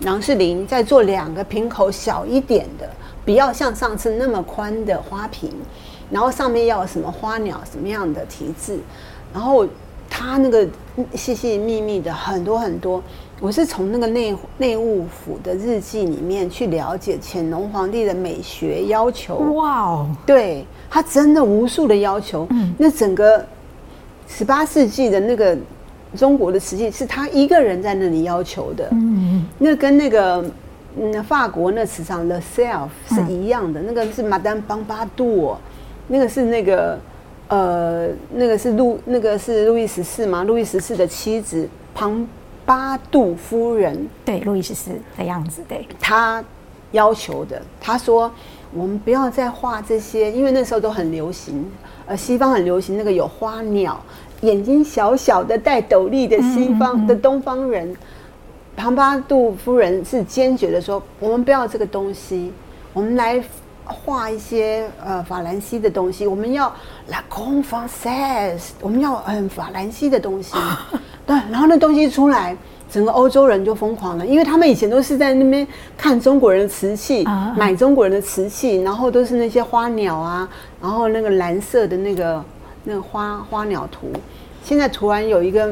[0.00, 2.90] 郎世宁再做两个瓶口小一点的，
[3.24, 5.52] 不要像上次那么宽的花瓶，
[6.10, 8.78] 然后上面要什么花鸟什么样的题字，
[9.32, 9.66] 然后
[10.08, 10.66] 他那个
[11.14, 13.02] 细细密密的很多很多。
[13.40, 19.36] 我是从那个内内务府的日记里面去了解乾隆皇帝的美学要求。
[19.54, 22.48] 哇哦，对，他真的无数的要求。
[22.50, 23.46] 嗯，那整个
[24.26, 25.56] 十八世纪的那个
[26.16, 28.88] 中国的瓷器是他一个人在那里要求的。
[28.90, 30.44] 嗯，那跟那个
[31.00, 33.80] 嗯法国那瓷厂的 Self 是一样的。
[33.80, 35.54] 那个是 Madame Pompadour，
[36.08, 36.98] 那个是那个
[37.48, 40.42] 呃那个是路那个是路易十四嘛？
[40.42, 42.26] 路易十四的妻子庞。
[42.68, 46.44] 巴杜夫人，对，路易十四的样子，对，他
[46.92, 47.62] 要求的。
[47.80, 48.30] 他说
[48.76, 51.64] ：“我们不要再画这些，因为那时候都很流行，
[52.04, 53.98] 呃，西方很流行那个有花鸟、
[54.42, 57.96] 眼睛小小的、戴斗笠的西方的东方人。”
[58.76, 62.52] 庞巴杜夫人是坚决的说：“我们不要这个东西，
[62.92, 63.42] 我们来
[63.88, 66.26] 画一些呃法兰西的东西。
[66.26, 66.72] 我们要
[67.08, 70.54] La Grande Française，我们要嗯法兰西的东西。
[71.26, 72.56] ”对，然后那东西出来，
[72.90, 80.48] 整个欧洲人就疯狂了，因为他们以前都是在那边看中国人的瓷器，啊、买中国人的瓷器，然后都是那些花鸟啊，
[80.80, 82.44] 然后那个蓝色的那个
[82.84, 84.10] 那个花花鸟图。
[84.64, 85.68] 现在突然有一个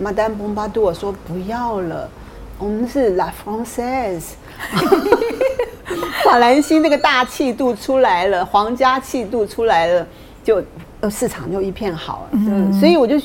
[0.00, 2.08] Madame Pompadour 说不要了，
[2.60, 4.34] 我们是 La Française，
[6.24, 10.06] 法兰西那个大气度出来了，皇家气度出来了，
[10.44, 10.62] 就
[11.00, 13.18] 呃市场就一片好，嗯，所以我就。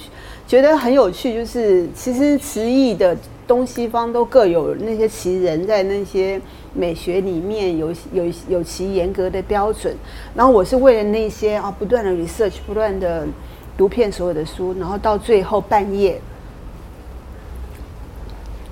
[0.48, 3.18] 觉得很有趣，就是其实词义的
[3.48, 6.40] 东西方都各有那些奇人，在那些
[6.72, 9.98] 美学里面有有有其严格的标准。
[10.36, 13.26] 然后我是为了那些啊，不断的 research，不断的
[13.76, 16.22] 读遍所有的书，然后到最后半夜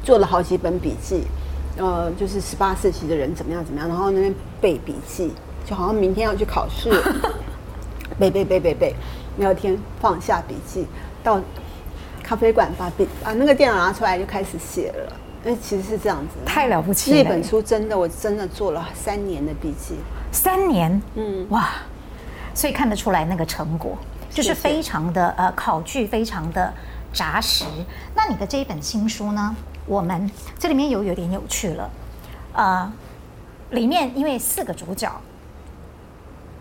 [0.04, 1.24] 做了好几本笔记，
[1.78, 5.32] 呃，就是十八世纪的人怎么样怎么样，然后那边背笔记，
[5.66, 6.92] 就好像明天要去考试，
[8.20, 8.94] 背背背背背，
[9.38, 10.86] 第二天放下笔记
[11.24, 11.42] 到。
[12.26, 15.14] 咖啡馆把笔把那个电脑拿出来就开始写了，
[15.44, 17.18] 那其实是这样子，太了不起了。
[17.22, 19.96] 那本书真的，我真的做了三年的笔记，
[20.32, 21.70] 三年，嗯，哇，
[22.54, 23.98] 所以看得出来那个成果
[24.30, 26.74] 就是非常的呃考据非常的
[27.12, 27.66] 扎实。
[28.16, 29.54] 那你的这一本新书呢？
[29.86, 31.90] 我们这里面有有点有趣了，
[32.54, 32.92] 呃，
[33.72, 35.12] 里面因为四个主角，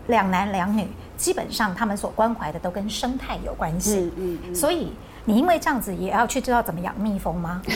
[0.09, 4.93] 两男两女，基本上他们所关怀的都跟生态有关系，嗯所以。
[5.25, 7.63] 你因为这样子也要去知道怎么养蜜蜂吗？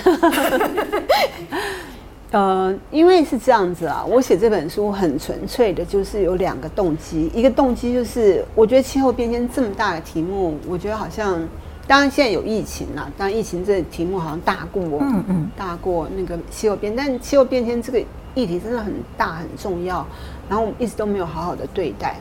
[2.32, 7.30] 呃，因为是这样子啊，我写这本书很纯粹的，就是有两个动机。
[7.32, 11.40] 一个动机就是，我觉得气候变迁这么大的题目，我觉得好像，
[11.86, 18.00] 当然现在有疫情了，当然疫情这个题目好像大过，嗯嗯，大过那个气候变，但气候变迁这个
[18.34, 20.06] 议题真的很大很重要，
[20.48, 22.16] 然后我们一直都没有好好的对待。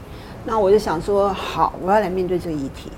[0.45, 2.91] 那我就想说，好，我要来面对这个议题。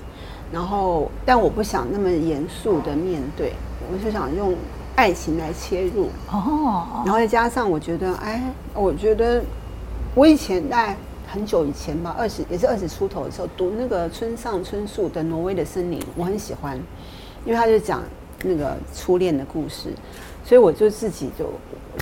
[0.50, 3.52] 然后，但我不想那么严肃的面对，
[3.92, 4.54] 我就想用
[4.96, 7.02] 爱情来切入哦。
[7.04, 9.42] 然后再加上，我觉得，哎，我觉得
[10.14, 10.96] 我以前在
[11.30, 16.76] 很久以前吧，二十也是二十出头的时候，读那个村上春树的《挪威的森林》，我很喜欢，
[17.44, 18.02] 因为他就讲
[18.42, 19.90] 那个初恋的故事，
[20.44, 21.52] 所以我就自己就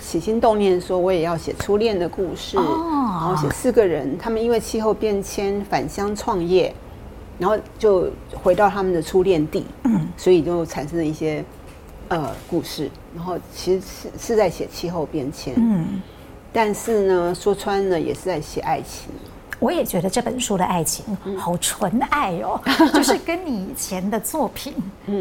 [0.00, 6.72] 起心动念说，我也要写初恋的故事，哦、然后写四个人，他们因为气候变迁返乡创业，
[7.38, 11.44] 然后就回到他们的初恋地，嗯，所以就产生了一些
[12.08, 16.00] 呃故事，然后其实是是在写气候变迁，嗯，
[16.56, 19.10] 但是呢，说穿了也是在写爱情。
[19.58, 21.04] 我也觉得这本书的爱情
[21.36, 22.58] 好纯爱哦，
[22.94, 24.72] 就是跟你以前的作品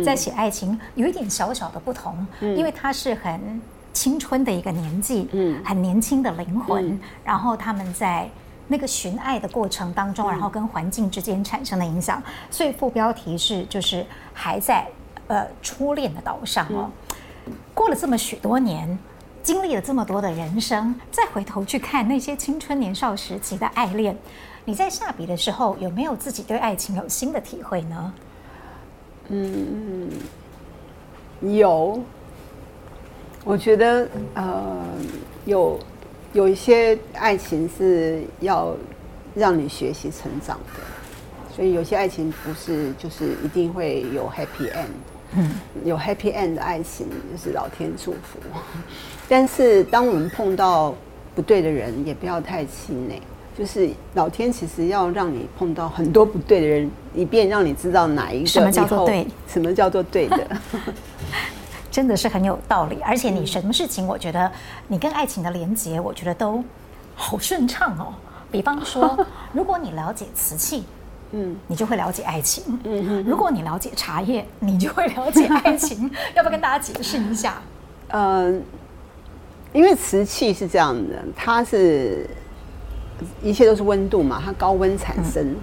[0.02, 5.28] 在写爱情有一点小小的不同，因为它是很青春的一个年纪，
[5.66, 8.30] 很年轻的灵魂，然后他们在
[8.70, 14.88] 那个寻爱的过程当中，然后跟环境之间产生的影响，所以副标题是就是还在
[15.28, 16.90] 呃初恋的岛上哦，
[17.74, 18.98] 过了这么许多年。
[19.46, 24.18] 经历了这么多的人生，再回头去看那些青春年少时期的爱恋，
[24.66, 28.14] 你在下笔的时候有没有自己对爱情有新的体会呢？
[29.28, 30.10] 嗯，
[31.42, 32.02] 有。
[33.44, 34.84] 我觉得呃，
[35.46, 35.80] 有
[36.34, 38.76] 有一些爱情是要
[39.36, 40.82] 让你学习成长的，
[41.56, 44.88] 所以有些爱情不是就是一定会有 happy end。
[45.38, 45.52] 嗯，
[45.84, 48.40] 有 happy end 的爱情就是老天祝福，
[49.28, 50.94] 但是当我们碰到
[51.34, 53.22] 不对的人，也不要太气馁。
[53.58, 60.48] 就是老天其实要让你碰到很多不对的人，以便让你知道哪一个什么叫做对，什么叫做对的，
[61.90, 63.00] 真的是很有道理。
[63.02, 64.52] 而且你什么事情，我觉得
[64.88, 66.64] 你跟爱情的连结，我觉得都
[67.16, 68.14] 好顺畅哦。
[68.52, 69.18] 比方说，
[69.54, 70.84] 如果你了解瓷器。
[71.32, 72.64] 嗯，你就会了解爱情。
[72.84, 76.10] 嗯哼，如果你了解茶叶，你就会了解爱情。
[76.34, 77.62] 要不要跟大家解释一下？
[78.10, 78.54] 呃，
[79.76, 82.26] 因为瓷器是这样的，它是
[83.44, 85.54] 一切都是温度嘛，它高温产生。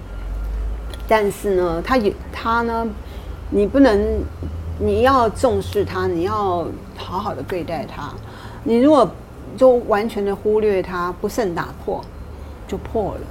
[1.07, 2.87] 但是呢，它有它呢，
[3.49, 3.99] 你不能，
[4.77, 8.13] 你要重视它，你要好好的对待它。
[8.63, 9.09] 你如果
[9.57, 11.99] 就完全的忽略它，不慎打破，
[12.67, 13.21] 就破了。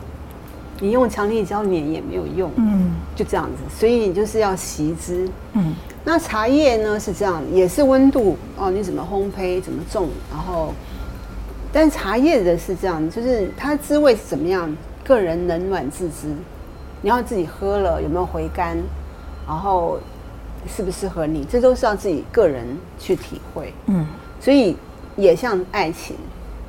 [0.83, 5.73] 你用强力胶粘也没有用，嗯，就这样子，所以你就是要惜之，嗯。
[6.05, 10.75] 那茶叶呢是这样，也是温度哦，你怎么烘焙，怎么种，然后，
[11.73, 16.27] 但茶叶的是这样，就是它滋味是怎么样，个人冷暖自知，
[17.01, 18.77] 你要自己喝了有没有回甘，
[19.47, 20.01] 然后
[20.67, 22.67] 适不适合你，这都是要自己个人
[22.99, 24.05] 去体会，嗯。
[24.41, 24.77] 所以
[25.15, 26.17] 也像爱情。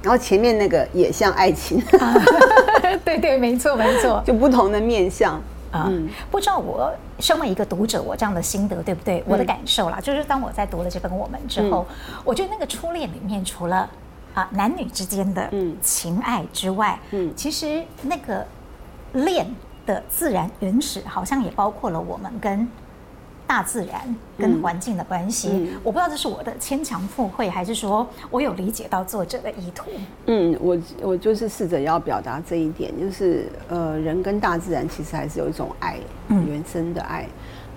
[0.03, 2.13] 然后前面那个也像爱情，啊、
[3.03, 5.33] 对对，没错没错，就不同的面相
[5.71, 5.85] 啊。
[5.87, 9.19] 嗯、不知道我身为一个读者，我这样的心得对不对？
[9.21, 13.89] 嗯、我的感受啦，就是当我在读了这本《我们》之后，嗯、我觉得那个初恋里面，除了
[14.33, 15.49] 啊男女之间的
[15.81, 18.45] 情爱之外，嗯，其实那个
[19.13, 19.45] 恋
[19.85, 22.67] 的自然原始，好像也包括了我们跟。
[23.53, 29.91] 大自然跟环境的关系，嗯嗯、我不知道这是我的牵强附会，还是说我有理解到作者的意图。
[30.25, 37.27] 嗯，我我就是试着要表达这一点，就是呃，人跟大自然其实还是有一种爱，嗯、原生的爱。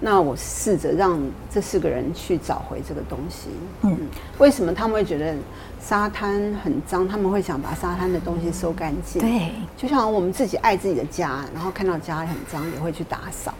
[0.01, 3.51] 那我试着让这四个人去找回这个东西。
[3.83, 3.95] 嗯，
[4.39, 5.35] 为什么他们会觉得
[5.79, 7.07] 沙滩很脏？
[7.07, 9.21] 他们会想把沙滩的东西收干净。
[9.21, 13.53] 对，就像我们自己爱自己的家，然后看到家很脏，也会去打扫。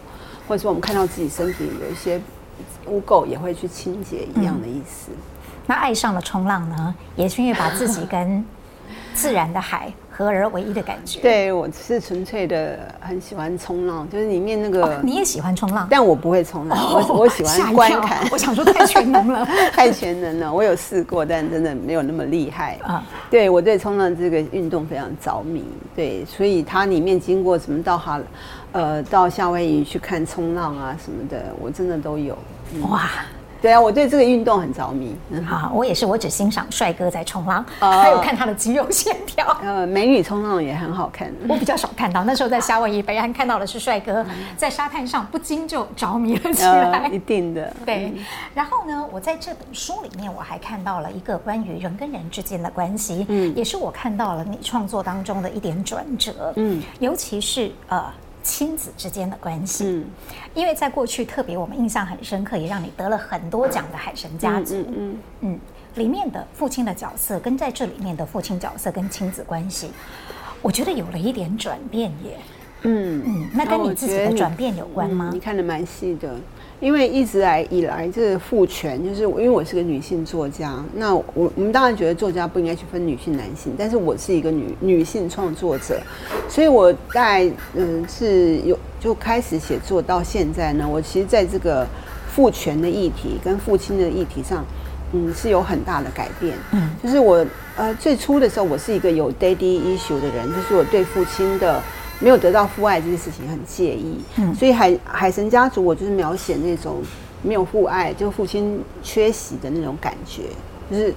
[0.47, 2.21] 或者说，我们看到自己身体有一些
[2.87, 5.11] 污垢，也会去清洁一样的意思。
[5.11, 5.17] 嗯、
[5.65, 8.43] 那爱上了冲浪呢，也是因为把自己跟
[9.13, 11.19] 自然的海合而为一的感觉。
[11.21, 18.25] 对，我是纯粹的很喜欢冲浪，就是里面那个、哦、你也喜欢冲浪，但我不会冲浪，哦、我我喜欢观看。
[18.31, 20.53] 我想说太全能了， 太全能了。
[20.53, 23.03] 我有试过，但真的没有那么厉害啊。
[23.29, 25.63] 对，我对冲浪这个运动非常着迷，
[25.95, 28.19] 对，所以它里面经过什么到哈。
[28.73, 32.37] 呃，到夏威夷去看冲浪啊什么的，我真的都有。
[32.73, 33.09] 嗯、哇，
[33.61, 35.15] 对啊，我对这个运动很着迷。
[35.29, 39.47] 嗯、好，我也是，我只欣赏帅哥在冲浪，呃、还有看他的肌肉线条。
[39.63, 41.33] 呃，美女冲浪也很好看。
[41.47, 44.23] 我比较少看到，那时候在夏威夷北岸看到的是帅哥
[44.57, 47.03] 在沙滩上不禁就着迷了起来。
[47.03, 48.13] 呃、一定的，对。
[48.53, 58.03] 然后呢，我在这本书里面我还看到了一个关于人跟人之间的关系，嗯，也是我看到了你创作当中的一点转折，嗯，尤其是呃。
[58.47, 60.05] 亲子之间的关系，嗯，
[60.53, 65.59] 因为在过去特别我们印象很深刻，也让你得了很多奖的海神家族，嗯嗯，嗯，
[65.95, 69.91] 里面的父亲的角色跟在这里面的父亲角色跟亲子关系，
[70.61, 72.37] 我觉得有了一点转变耶，
[72.83, 75.27] 嗯嗯，那跟你自己的转变有关吗？
[75.29, 76.33] 你，你看的蛮细的。
[76.79, 85.99] 因为一直来以来，这个父权就是因为我是个女性作家，那我我们当然觉得作家不应该去分女性男性，但是我是一个女女性创作者，
[86.47, 91.87] 所以我在嗯是有就开始写作到现在呢，我其实在这个
[92.31, 94.63] 父权的议题跟父亲的议题上，
[95.13, 96.55] 嗯是有很大的改变。
[96.73, 97.43] 嗯，就是我
[97.75, 101.81] 呃最初的时候，我是一个有 daddy issue 的人，就是我对父亲的
[102.19, 104.19] 没有得到父爱这件事情很介意。
[104.37, 107.01] 嗯，所以海海神家族，我就是描写那种
[107.41, 110.43] 没有父爱，就父亲缺席的那种感觉，
[110.91, 111.13] 就是。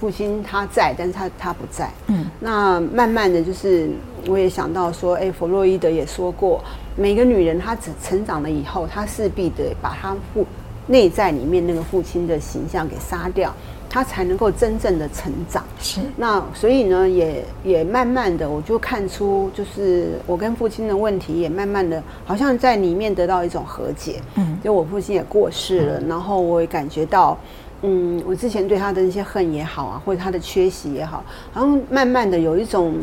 [0.00, 1.90] 父亲他在，但是他他不在。
[2.06, 3.90] 嗯，那慢慢的就是，
[4.28, 6.62] 我也想到说，哎、欸，弗洛伊德也说过，
[6.94, 10.46] 每个女人她成成长了以后，她势必得把她父
[10.86, 13.52] 内在里面那个父亲的形象给杀掉，
[13.88, 15.64] 她才能够真正的成长。
[15.80, 16.00] 是。
[16.16, 24.20] 那所以呢，也也慢慢的，我就看出，就是我跟父亲的问题，也慢慢的，好像在里面得到一种和解。
[24.36, 27.38] 嗯，就我父亲也过世了，然后我也感觉到。
[27.82, 31.22] 嗯，我之前对他的那些恨也好啊，或者他的缺席也好，
[31.52, 32.96] 好像慢慢的有一种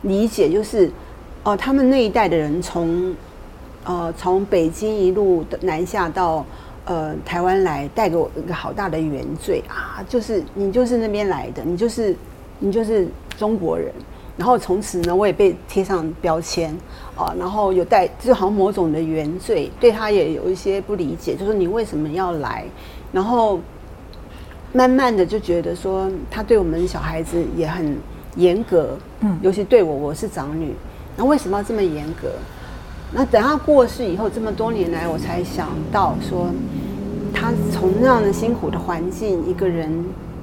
[0.00, 0.86] 理解，就是
[1.44, 3.14] 哦、呃，他们那一代的人从
[3.84, 6.42] 呃从北京一路南下到
[6.84, 12.14] 呃台湾来，带给我一个好大的原罪啊，就是你就是那边来的，你就是
[12.58, 13.92] 你就是中国人，
[14.36, 16.76] 然后从此呢，我也被贴上标签
[17.16, 22.64] 啊，然后有带就好像某种的原罪，对他也有一些不理解，就是你为什么要来，
[23.12, 23.60] 然后。
[24.74, 27.94] 慢慢的就觉得说，他对我们小孩子也很
[28.36, 30.72] 严格，嗯，尤其对我，我是长女，
[31.14, 32.30] 那为什么要这么严格？
[33.12, 36.50] 那等他过世以后，这么多年来，我才想到说，
[37.34, 39.92] 他从那样的辛苦的环境，一个人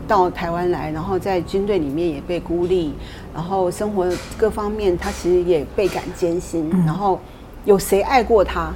[0.07, 2.93] 到台湾来，然后在军队里面也被孤立，
[3.34, 4.07] 然后生活
[4.38, 7.20] 各方面他其实也倍感艰辛，然后
[7.65, 8.72] 有谁爱过他？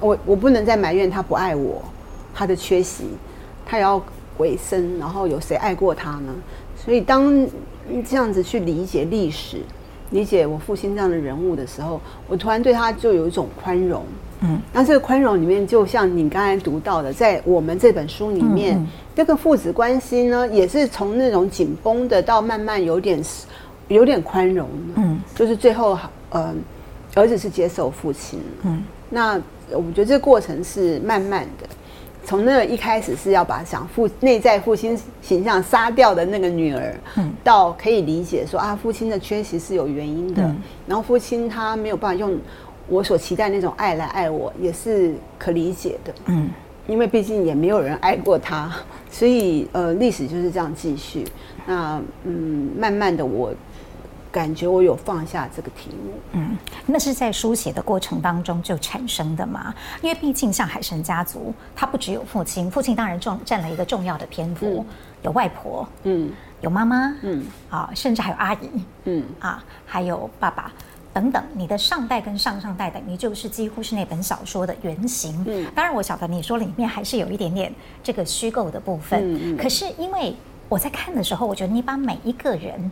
[0.00, 1.82] 我我不能再埋怨他不爱我，
[2.34, 3.04] 他的缺席，
[3.64, 4.02] 他也要。
[4.38, 6.34] 为生，然后有谁爱过他呢？
[6.76, 7.46] 所以当
[8.04, 9.58] 这样子去理解历史，
[10.10, 14.02] 理解我父亲这样的人物的时候，我突然对他就有一种宽容。
[14.40, 23.22] 嗯，那这个宽容里面，就像你刚才读到的，在我们这本书里面，嗯、这个父子关系呢，也是从那种紧绷的，到慢慢有点
[23.88, 24.68] 有点宽容。
[24.96, 25.98] 嗯，就是最后，
[26.30, 26.54] 呃，
[27.14, 28.38] 儿子是接受父亲。
[28.64, 29.40] 嗯，那
[29.70, 31.66] 我觉得这个过程是慢慢的。
[32.24, 36.94] 从那一开始是要把想父内在父亲形象杀掉的那个女儿，
[37.42, 40.42] 到可以理解说啊，父亲的缺席是有原因的，
[40.86, 42.38] 然后父亲他没有办法用
[42.88, 46.14] 我所期待那种爱来爱我，也是可理解的。
[46.26, 46.50] 嗯，
[46.86, 48.72] 因为毕竟也没有人爱过他，
[49.10, 51.26] 所以呃，历史就是这样继续。
[51.66, 53.52] 那嗯，慢慢的我。
[54.34, 59.72] 感觉我有放下这个题目，嗯，那是在书写的过程当中就产生的嘛？
[60.02, 66.32] 因为毕竟像海神家族，它不只有父亲，父亲当然重占了一个重要的篇幅，嗯、有外婆，嗯，
[66.62, 68.68] 有妈妈，嗯，啊，甚至还有阿姨，
[69.04, 70.72] 嗯，啊，还有爸爸
[71.12, 71.40] 等等。
[71.52, 75.44] 你的上代跟上上代等于就是几乎是那本小说的原型。
[75.46, 77.72] 嗯，当然我晓得你说里面还是有一点点
[78.02, 80.34] 这个虚构的部分，嗯嗯，可是因为
[80.68, 82.90] 我在看的时候，我觉得你把每一个人。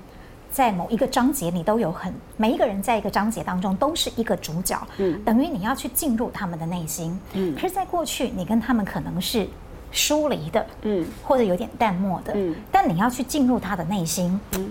[0.52, 7.54] 在某一个章节，你都有很每一个人在一个章节当中都是一个主角，嗯，等于你要去进入他们的内心，嗯。
[7.54, 9.48] 可是，在过去，你跟他们可能是
[9.90, 12.54] 疏离的，嗯，或者有点淡漠的，嗯。
[12.70, 14.70] 但你要去进入他的内心，嗯，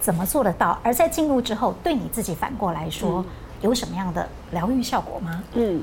[0.00, 0.78] 怎么做得到？
[0.82, 3.24] 而在进入之后，对你自己反过来说，嗯，
[3.60, 5.44] 有什么样的疗愈效果吗？
[5.52, 5.82] 嗯，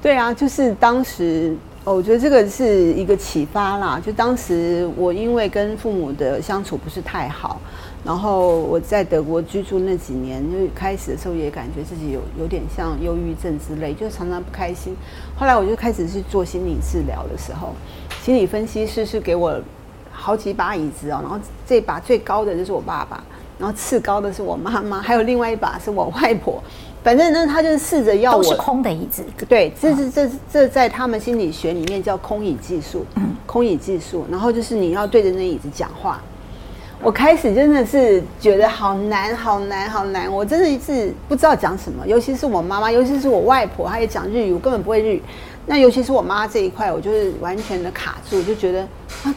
[0.00, 1.54] 对啊，就是当时，
[1.84, 4.00] 我觉得这个是一个启发啦。
[4.02, 7.60] 就当时我因为跟父母的相处不是太好。
[8.06, 14.96] 然后我在德国居住那几年，就开始的时候也感觉自己有有点像忧郁症之类，就常常不开心。
[15.36, 17.74] 后来我就开始去做心理治疗的时候，
[18.22, 19.60] 心理分析师是给我
[20.12, 21.36] 好几把椅子哦，然后
[21.66, 23.20] 这把最高的就是我爸爸，
[23.58, 26.62] 然后次高的是我妈妈，还有另外一把是我外婆。
[27.02, 29.24] 反正呢，他就是试着要我都是空的椅子。
[29.48, 34.24] 对，这是这这在他们心理学里面叫空椅技术，嗯，空椅技术。
[34.30, 36.22] 然后就是你要对着那椅子讲话。
[37.06, 40.28] 我开始真的是觉得好难，好难，好难。
[40.28, 45.22] 我真的是不知道讲什么，尤其是我妈妈，尤其是我外婆，她也讲日语，我根本不会日语。
[45.66, 48.80] 那尤其是我妈这一块，我就是完全的卡住，就觉得
[49.22, 49.32] 啊，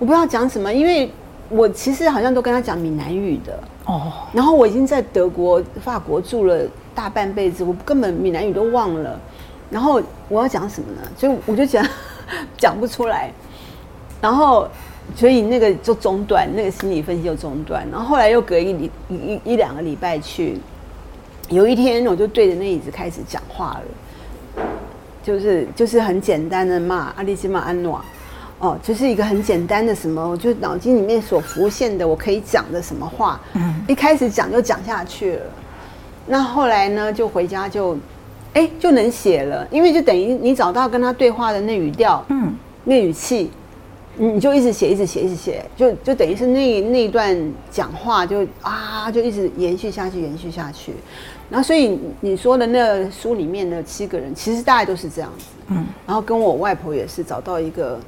[0.00, 1.08] 我不知道讲什么，因为
[1.48, 4.10] 我其实好像都跟她讲闽南语的哦。
[4.32, 9.16] 然后我已经在德国、法国住了大半辈子，我根本闽南语都忘了。
[9.70, 11.08] 然后我要讲什么呢？
[11.16, 11.86] 所以我就讲
[12.58, 13.30] 讲不出来。
[14.20, 14.66] 然后。
[15.16, 20.58] 所以那个就中断，那个心理分析就中断，然后后来又隔一礼一一一两个礼拜去，
[21.48, 23.80] 有一天我就对着那椅子开始讲话
[24.56, 24.62] 了，
[25.22, 28.00] 就是就是很简单的骂阿里基玛安诺，
[28.60, 35.42] 哦，就是一个很简单的什么，我就脑筋里面所浮现的我可以讲的什么话，嗯，一开始讲就讲下去了，
[36.26, 37.96] 那后来呢就回家就，
[38.52, 42.54] 哎就能写了，因为就等于你找到跟他对话的那语调，嗯，
[42.84, 43.50] 那语气。
[44.18, 47.36] 你就一直写，一直写，一直写，就就等于是那那一段
[47.70, 50.92] 讲话就啊，就一直延续下去，延续下去。
[51.48, 55.44] 然后，所以你说的那书里面的七个人，其实大概都是这样子。
[55.68, 55.86] 嗯。
[56.06, 57.98] 然后跟我外婆也是找到一个，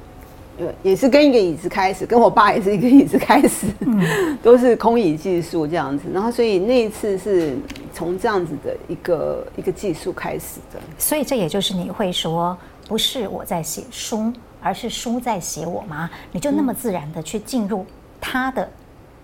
[0.59, 6.03] 呃，也是跟一个椅子开始，跟我爸也是一个椅子开始，嗯， 都是空椅技术这样子。
[6.13, 7.57] 然后，所以那一次是
[7.93, 10.79] 从这样子的一个一个技术开始的。
[10.99, 12.55] 所以这也就是你会说，
[12.87, 14.31] 不是我在写书，
[14.61, 16.09] 而是书在写我吗？
[16.31, 17.85] 你就那么自然的去进入
[18.19, 18.69] 他的。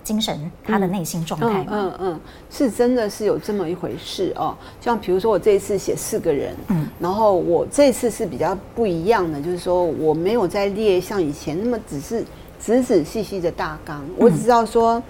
[0.04, 2.20] 精神，他的内心状态，嗯嗯，嗯，
[2.50, 4.56] 是真的是有这么一回事哦。
[4.80, 12.24] 像比如说，我这一次写四个人，嗯，然后我这次是比较不一样的，就是说我没有在列像以前那么只是
[12.58, 15.04] 仔仔细细的大纲，我只知道说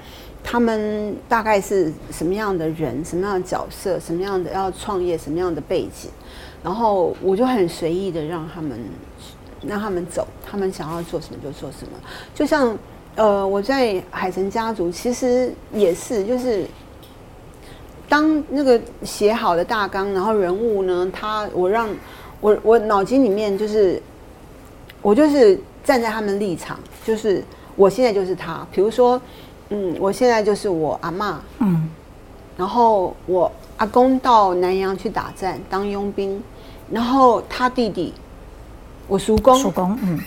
[0.43, 6.09] 他们大概是什么样的人，什么样的角色，什么样的要创业，什么样的背景，
[6.63, 8.79] 然后我就很随意的让他们
[9.65, 11.93] 让他们走，他们想要做什么就做什么，
[12.35, 12.77] 就像。
[13.17, 16.67] 呃，我在海神家族其实也是，就是
[18.07, 21.89] 当那个写好的大纲，然后人物呢，他我让
[22.39, 23.99] 我我脑筋里面就是
[25.01, 27.43] 我就是站在他们立场，就是
[27.75, 29.19] 我现在就是他，比如说，
[29.69, 31.89] 嗯，我现在就是我阿妈，嗯，
[32.55, 36.39] 然后我阿公到南洋去打战当佣兵，
[36.91, 38.13] 然后他弟弟
[39.07, 40.19] 我叔公，叔公，嗯。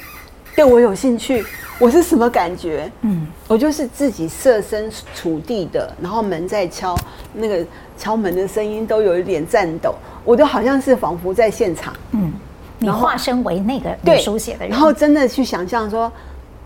[0.57, 1.43] 对我有兴趣，
[1.79, 2.91] 我是什么感觉？
[3.03, 6.95] 嗯，我就是自己设身处地的，然后门在敲，
[7.33, 7.65] 那个
[7.97, 11.95] 敲门的声音都有一点颤抖，我就好像是仿佛在现场。
[12.11, 12.33] 嗯，
[12.79, 16.13] 你化身为那个对书写的人，然后真的去想象说，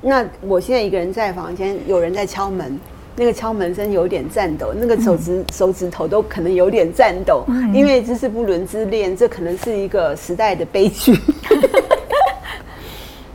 [0.01, 2.77] 那我现在一个人在房间，有人在敲门，
[3.15, 11.17] 那个敲门声有点颤抖，那个手指、嗯、手指头都可能有点颤抖，嗯、因为这是不伦之恋，这可能是一个时代的悲剧。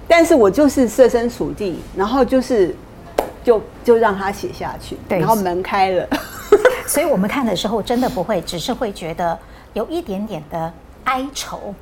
[0.10, 2.76] 但是我就是设身处地，然后就是
[3.44, 6.08] 就就让他写下去，对，然后门开了，
[6.88, 9.38] 所以我们看的时候真的不会，只是会觉得
[9.74, 11.74] 有一点点的哀愁，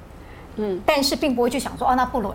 [0.57, 2.33] 嗯，但是并不会去想说哦，那不伦，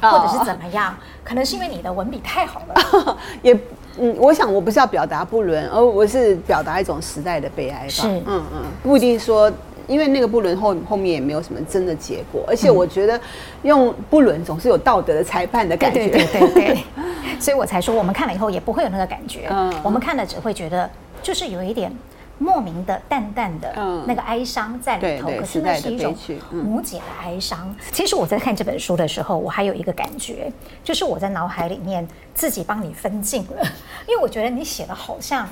[0.00, 3.54] 或者是怎么样，可能是因为你的文笔太好了， 也
[3.98, 9.52] 嗯，我想我不是要表达不伦，而我是表达一种时代的悲哀吧，是，嗯嗯，不一定说。
[9.88, 13.20] 因为那个不伦后后面也没有什么真的结果，而且我觉得
[13.62, 16.84] 用不伦总是有道德的裁判的感觉，对对对对，
[17.40, 20.88] 所以我才说我们看了以后也不会有那个感觉，嗯，我们看了只会觉得
[21.22, 21.90] 就是有一点
[22.36, 23.72] 莫名的淡淡的
[24.06, 26.14] 那个哀伤在里头，可是那是一种
[26.52, 27.74] 无解的哀伤。
[27.90, 30.52] 其实我在看这本书的时候，我还有一个感觉，
[30.84, 33.66] 就是我在脑海里面自己帮你分镜了，
[34.06, 35.48] 因为我觉得你写的好像。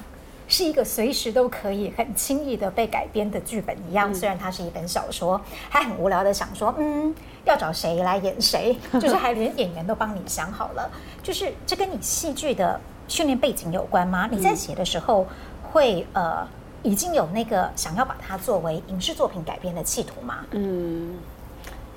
[0.49, 7.13] 是一个随时都可以很轻易的被改编的剧本一样，虽然它是一本小说，还很无聊的想说，嗯，
[7.45, 10.89] 要找谁来演谁， 就是还连演员都帮你想好了，
[11.23, 14.29] 就是这跟你戏剧的训练背景有关吗？
[14.31, 15.27] 你在写的时候
[15.63, 16.47] 会呃
[16.85, 20.47] 已经有那个想要把它作为影视作品改编的企图吗？
[20.53, 21.17] 嗯，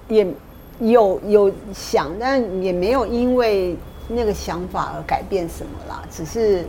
[0.07, 0.25] 也
[0.79, 3.77] 有有想，但也没有因为
[4.07, 6.65] 那个想法而改变什么啦，只是。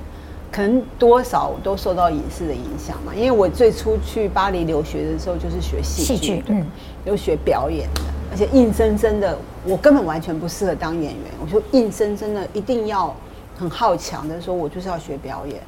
[0.51, 6.67] 可能多少都受到影视的影响嘛，因为我最初去巴黎留学的时候就是学戏剧，嗯，
[7.05, 8.01] 有学表演的，
[8.33, 13.15] 而且硬生生的，我根本完全不适合当演员，我就硬生生的一定要
[13.57, 15.61] 很好强的说，我就是要学表演，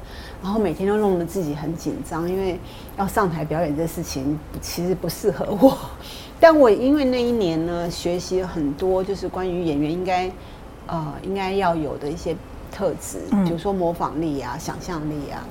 [0.43, 2.59] 然后每天都弄得自己很紧张，因为
[2.97, 5.77] 要上台表演这事情其实不适合我，
[6.41, 10.29] 但我因为那一年呢，学习了很多，就是关于演员应该，
[10.87, 12.35] 呃，应该要有的一些。
[12.73, 15.45] 特质，比如说模仿力啊、想象力啊，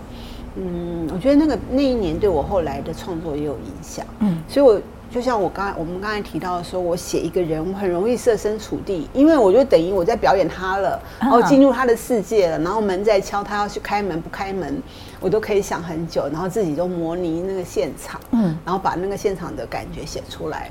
[0.57, 14.83] 嗯，我觉得那个那一年对我后来的创作也有影响，嗯，所以我就像我刚才我们刚才提到的说，我写一个人，我很容易设身处地，因为我就等于我在表演他了，然后进入他的世界了，然后门在敲，他要去开门不开门，
[15.21, 20.71] 我都可以想很久，然后自己都模拟那个现场，嗯，然后把那个现场的感觉写出来。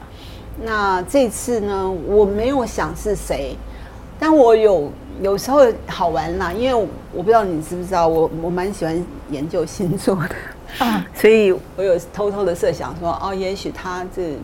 [0.63, 3.55] 那这次呢，我没有想是谁，
[4.19, 4.91] 但我有。
[5.21, 10.35] 有时候好玩啦，因为我，我不知道你知不知道，我我蛮喜欢研究星座的，
[10.85, 14.37] 啊，所以我有偷偷的设想说，哦，也许她这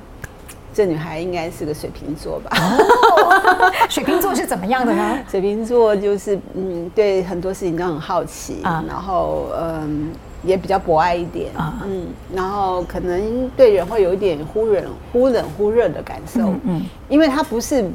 [0.74, 2.52] 这女孩应该是个水瓶座吧？
[2.60, 5.20] 哦， 水瓶座是怎么样的呢？
[5.30, 10.12] 水瓶座就是嗯，对很多事情都很好奇，啊，然后嗯，
[10.44, 17.90] 也比较博爱一点，啊，嗯，然后可能对人会有一点忽冷忽冷忽热的感受，嗯，嗯，因为他不是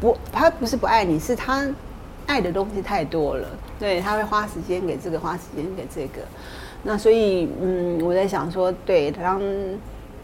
[0.00, 1.66] 不他不是不爱你，是他。
[2.26, 3.48] 爱的东西太多了，
[3.78, 6.20] 对，他会花时间给这个，花时间给这个，
[6.82, 9.40] 那所以，嗯，我在想说，对，当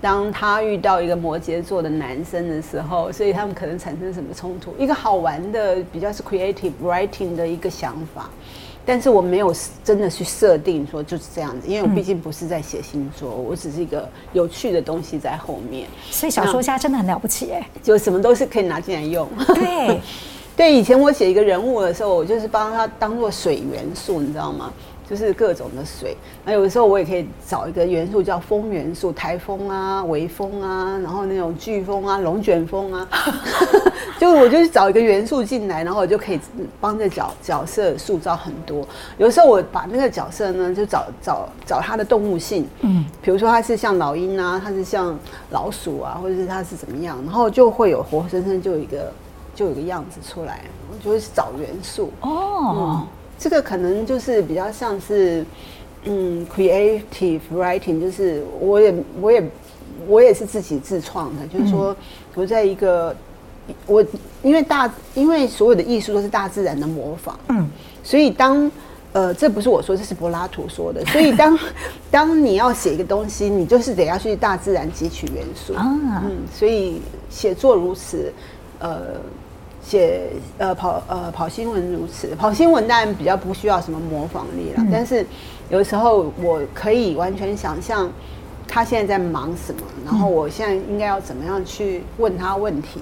[0.00, 4.74] 当他遇到一个摩羯座的男生的时候，所以他们可能产生什么冲突？
[4.78, 8.30] 一个好玩的，比较是 creative writing 的一个想法，
[8.86, 15.86] 但是我没有真的去设定说就是这样子，因为我毕竟不是在写星座，我只是一个有趣的东西在后面。
[16.10, 19.28] 所以小说家真的很了不起哎，就什么都是可以拿进来用。
[19.48, 20.00] 对，
[20.60, 24.70] 对，以前我写一个人物的时候，我就是帮他当做水元素，你知道吗？
[25.08, 33.08] 就是各种的水，那有的时候我也可以找一个元素叫风元素，台风啊、微风啊，然后那种飓风啊、龙卷风啊，
[34.20, 36.38] 就我就是找一个元素进来，然后我就可以
[36.78, 38.86] 帮着角角色塑造很多。
[39.16, 45.18] 有的时候我把那个角色呢，就找找找它的动物性，嗯，比如说它是像老鹰啊，它是像
[45.52, 49.10] 老鼠啊，或者是它是怎么样，然后就会有活生生就有一个
[49.60, 52.10] 就有一个样子出来，我就会找元素。
[52.22, 52.74] 哦。
[52.78, 53.06] 嗯
[53.42, 55.42] 这个可能就是比较像是，
[56.04, 59.50] 嗯，creative writing，就是我也我也
[60.06, 61.96] 我也是自己自创的，就是说
[62.34, 63.16] 我在一个
[63.86, 64.04] 我
[64.42, 67.66] 因为大因为所有的艺术都是大自然的模仿，嗯，
[68.04, 68.70] 所以当
[69.14, 71.58] 呃这不是我说，这是柏拉图说的， 所以当
[72.10, 75.72] 当你要写一个东西，你就是得要去大自然汲取元素。
[75.72, 75.82] 啊，
[76.26, 77.00] 嗯，所以
[77.30, 78.30] 写作如此，
[78.80, 79.14] 呃。
[79.90, 85.26] 写呃跑呃跑新闻如此，跑新闻当然比较不需要什么模仿力了，嗯、但是
[85.68, 88.08] 有时候我可以完全想象
[88.68, 93.00] 他现在在忙什么，然后我现在应该要怎么样去问他问题。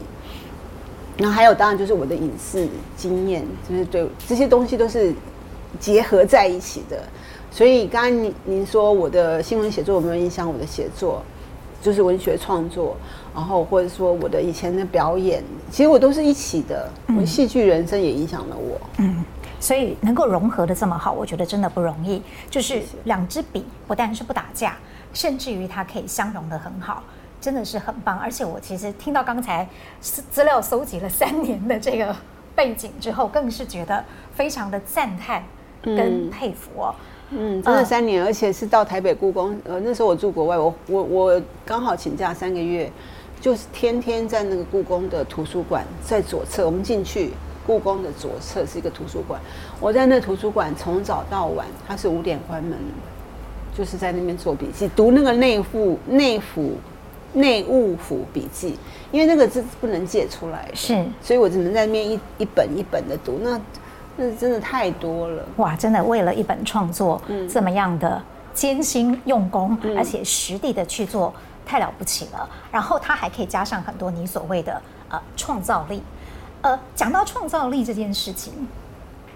[1.18, 2.66] 然后还有当然就是我的影视
[2.96, 5.12] 经验，就是对这些东西都是
[5.78, 7.02] 结合在一起的。
[7.50, 11.22] 所以刚刚您您说我的新闻写作有没有影响我的写作？
[11.80, 12.96] 就是文学创作，
[13.34, 16.90] 然后或者说我的以前的表演，其实我都是一起的。
[17.16, 18.80] 我戏剧人生也影响了我。
[18.98, 19.24] 嗯，
[19.60, 22.20] 所以能够融合的这么好，我觉得真的不容易。
[22.50, 24.76] 就是两支笔不但是不打架，
[25.12, 27.02] 甚至于它可以相融的很好，
[27.40, 28.18] 真的是很棒。
[28.18, 29.68] 而且我其实听到刚才
[30.00, 32.14] 资料搜集了三年的这个
[32.56, 34.04] 背景之后，更是觉得
[34.34, 35.44] 非常的赞叹
[35.82, 36.94] 跟佩服哦。
[36.98, 39.54] 嗯嗯，真的三年，而且是到台北故宫。
[39.64, 42.90] 呃，那时候我住国外，我我我刚好请假三个月，
[43.38, 46.64] 就是天天在那个故宫的图书馆，在左侧。
[46.64, 47.30] 我们进去
[47.66, 49.38] 故宫的左侧是一个图书馆，
[49.78, 52.78] 我在那图书馆从早到晚，它是五点关门，
[53.76, 56.72] 就是在那边做笔记，读那个内府内府
[57.34, 58.78] 内务府笔记，
[59.12, 63.60] 因为那个字不能借出来，是，所以我只能在那边一一本一本的读那。
[64.20, 65.76] 那真的太多了哇！
[65.76, 68.20] 真的为了一本创作，嗯，这么样的
[68.52, 71.32] 艰辛用功，嗯、而且实地的去做，
[71.64, 72.50] 太了不起了。
[72.72, 76.02] 然后他还可以加上很多你所谓的呃创造力。
[76.62, 78.52] 呃，讲到创造力这件事情，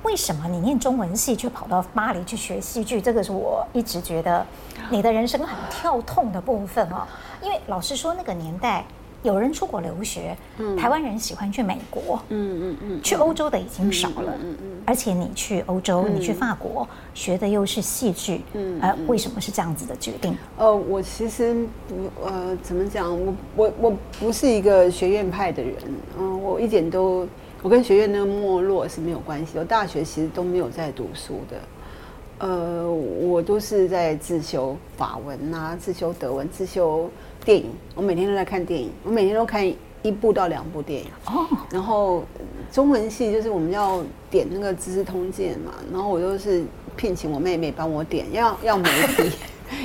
[0.02, 3.00] 为什么你念中文系却跑到巴黎去学戏剧？
[3.00, 4.44] 这个是我一直觉得
[4.90, 7.06] 你的人生很跳痛的部分哦。
[7.40, 8.84] 因为老实说，那个年代。
[9.22, 20.36] 有人出国留学，嗯、台湾人喜欢去美国，嗯嗯嗯，去欧洲的已经少了，嗯嗯，而且你去欧洲，嗯、你去法国，学的又是戏剧，嗯，呃，为什么是这样子的决定？
[20.58, 23.16] 呃，我其实不，呃，怎么讲？
[23.24, 25.74] 我我我不是一个学院派的人，
[26.18, 27.24] 嗯、呃，我一点都，
[27.62, 29.56] 我跟学院那个没落是没有关系。
[29.56, 37.08] 我大学其实都没有在读书的，呃，我都是在自修法文啊，自修德文，自修。
[37.44, 39.66] 电影，我每天都在看电影，我每天都看
[40.02, 41.06] 一部到两部电影。
[41.26, 42.24] 哦，然后
[42.70, 46.64] 中文系就是我们要点那个《资治通鉴》嘛，然后我都是
[46.96, 49.36] 聘请我妹妹帮我点，要要每一批，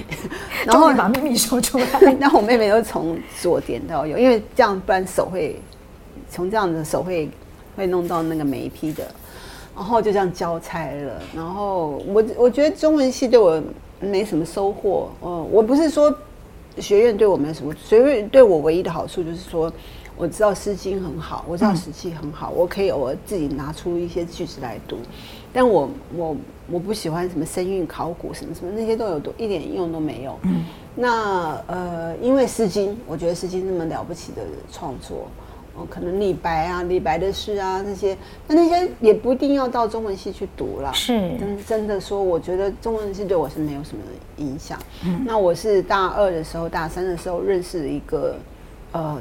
[0.65, 1.85] 然后把秘密说出来。
[2.19, 5.59] 然后我妹妹又从左点到右，因为这样不然手会
[6.29, 7.29] 从这样的手会
[7.75, 9.03] 会弄到那个每一批的，
[9.75, 11.21] 然后就这样交差了。
[11.35, 13.61] 然后我我觉得中文系对我
[13.99, 15.09] 没什么收获。
[15.23, 16.15] 嗯，我不是说。
[16.79, 19.71] 学院对我没什么，学院对我唯一的好处就是说，
[20.15, 24.97] 我知道《诗经》很好，我知道《史记》很好，我可以偶尔自己拿出一些句子来读。
[25.53, 26.35] 但我我
[26.69, 30.37] 我不喜欢什么声韵考古什么什么那些都有多一点用都没有。
[30.43, 30.65] 嗯，
[30.95, 35.27] 那呃，因为《诗经》，我觉得《诗经》那么了不起的创作。
[35.85, 38.17] 可能李白啊，李白的诗啊，这些，
[38.47, 40.93] 那那些也不一定要到中文系去读了。
[40.93, 44.03] 是，真真的说，我觉得中文系对我是没有什么
[44.37, 44.79] 影响。
[45.05, 48.35] 嗯，那我是大二的时候，大三的时候认识了一个，
[48.91, 49.17] 呃，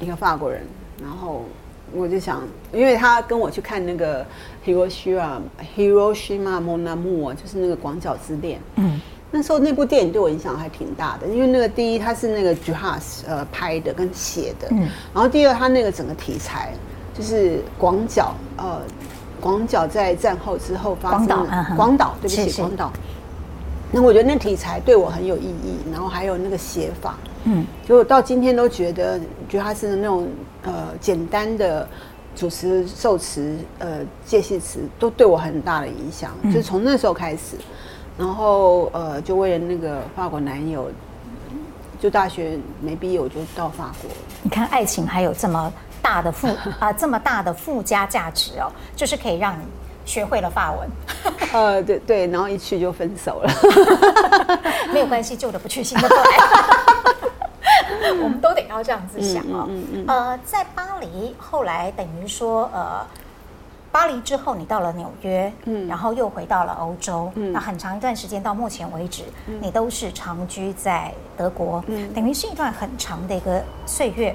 [0.00, 0.62] 一个法国人，
[1.02, 1.44] 然后
[1.92, 4.24] 我就想，因为他跟我去看那个
[4.64, 5.40] Hiroshima
[5.76, 8.60] Hiroshima Mon Amour，就是那个广角之恋。
[8.76, 9.00] 嗯。
[9.36, 16.72] 那时候那部电影对我影响还挺大的，因为那个第一它是那个 j u h a s 呃拍的跟写的，嗯，然后第二他那个整个题材
[17.12, 18.80] 就是广角呃
[19.40, 22.92] 广角在战后之后发生的广岛，对不起广岛，
[23.90, 29.18] 那我觉得那题材对我很有意义，然后还有那个写法，嗯，就我到今天都觉得，
[29.48, 30.28] 觉得它是那种
[30.62, 31.88] 呃简单的
[32.36, 36.30] 主持、受词、呃介系词，都对我很大的影响。
[36.42, 37.56] 嗯、就是从那时候开始，
[38.16, 40.90] 然后呃，就为了那个法国男友，
[42.00, 44.10] 就大学没毕业我就到法国。
[44.42, 46.48] 你看，爱情还有这么大的附
[46.78, 49.64] 啊、呃，这么大的附加价值哦，就是可以让你。
[50.06, 50.86] 学会了法文，
[51.54, 53.50] 呃，对对，然后一去就分手了，
[54.92, 59.64] 没有关系，旧的不去，新的不来，我们都得要这样子想哦。
[59.66, 63.00] 嗯嗯嗯、呃，在巴黎，后来等于说，呃，
[63.94, 74.34] 巴黎之后你到了纽约，嗯，然后又回到了欧洲，嗯，那很长一段时间到目前为止，嗯、你都是长居在德国，嗯，等于是一段很长的一个岁月，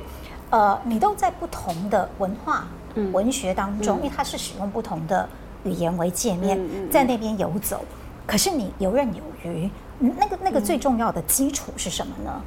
[0.50, 5.28] 呃，你都在不同的文化、嗯、文学当中，嗯、因为它是使用不同的。
[5.66, 6.58] 语言为界面，
[6.90, 7.84] 在那边游走，
[8.26, 9.70] 可是你游刃有余。
[10.00, 12.42] 那个那个最重要的基础是什么呢？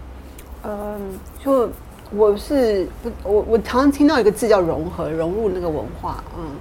[0.64, 1.68] 嗯，就
[2.10, 6.24] 我是不，我我常常听到一个字叫融合，融入那个文化。
[6.38, 6.56] 嗯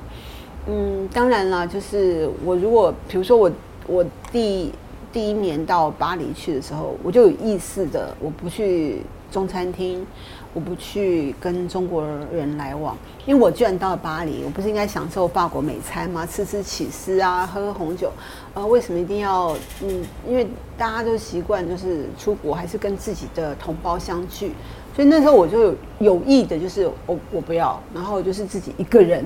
[0.68, 3.52] 嗯，当然啦，就是我如果比如说我
[3.88, 4.72] 我第
[5.12, 9.02] 第一年到巴黎去的时候，我就有意识的，我不去
[9.32, 10.06] 中餐厅。
[10.54, 12.94] 我不去跟中国人来往，
[13.26, 16.26] 因为我居然到了巴黎，我不是应该享受法国美餐吗？
[16.26, 18.12] 吃吃起司啊，喝喝红酒，
[18.54, 19.56] 呃，为什么一定要？
[19.82, 20.46] 嗯，因为
[20.78, 24.52] 大家都习惯就是出国还是跟自己的同胞相聚，
[24.94, 29.26] 所以那时候我就有意的，就是我我不要，然后就是自己一个人，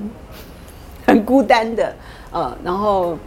[1.07, 1.95] 很孤单的，
[2.31, 3.17] 呃，然后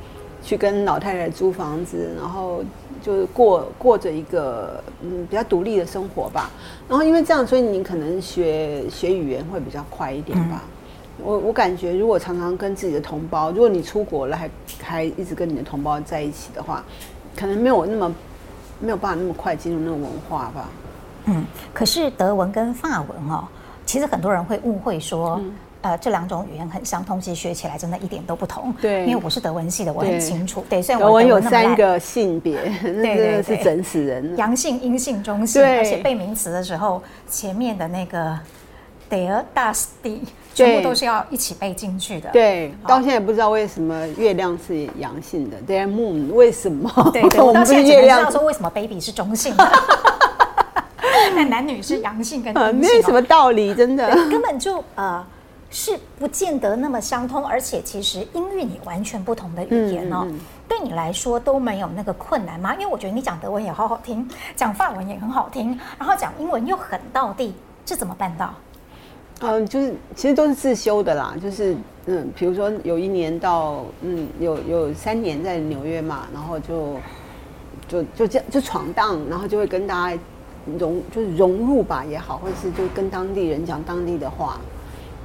[0.42, 2.62] 去跟老太太租房子，然后。
[3.00, 6.50] 就是过过着一个嗯比较独立的生活吧，
[6.88, 10.62] 然后因为这样，所以你可能学学语言会比较快一点吧。
[10.64, 14.50] 嗯、我我感觉，如果常常跟自己的同胞，如果你出国了还
[14.82, 16.84] 还一直跟你的同胞在一起的话，
[17.36, 18.12] 可能没有那么
[18.80, 20.68] 没有办法那么快进入那个文化吧。
[21.26, 23.46] 嗯，可是德文跟法文哦，
[23.86, 25.36] 其实很多人会误会说。
[25.40, 28.74] 嗯呃，这两种语言很相通，其实学起来真的一点都不同。
[28.80, 30.64] 对，因为我是德文系的，我很清楚。
[30.68, 34.36] 对，对，虽然我德文有三个性别，对 对是整死人。
[34.36, 37.00] 阳性、阴性、中性，而且背名词的时候，
[37.30, 38.36] 前面的那个
[39.08, 40.18] der das die
[40.52, 42.28] 全部都是要一起背进去的。
[42.30, 46.90] 对，到现在也不知道为什么月亮是阳性的，der Mond 为什么？
[47.12, 49.72] 对对， 我到现在只知道说为什么 baby 是中性的，
[51.36, 55.24] 那男女是阳性跟阴性，什么道理，真的根本就呃。
[55.70, 62.74] 是不见得那么相通，而且其实音域你完全不同的语言哦，嗯嗯、对你来说都没有那个困难吗？
[62.74, 67.54] 因为我觉得你讲德文也好好听，讲法文也很好听，然后讲英文又很到地，
[67.84, 68.54] 这怎么办到？
[69.40, 76.96] 嗯，就是其实都是自修的啦，就是嗯，比如说有一年到嗯，有有三年在纽约嘛，然后就
[77.86, 80.18] 就就这样就闯荡，然后就会跟大家
[80.78, 84.58] 融就是融入吧也好，或者是就跟当地人讲当地的话。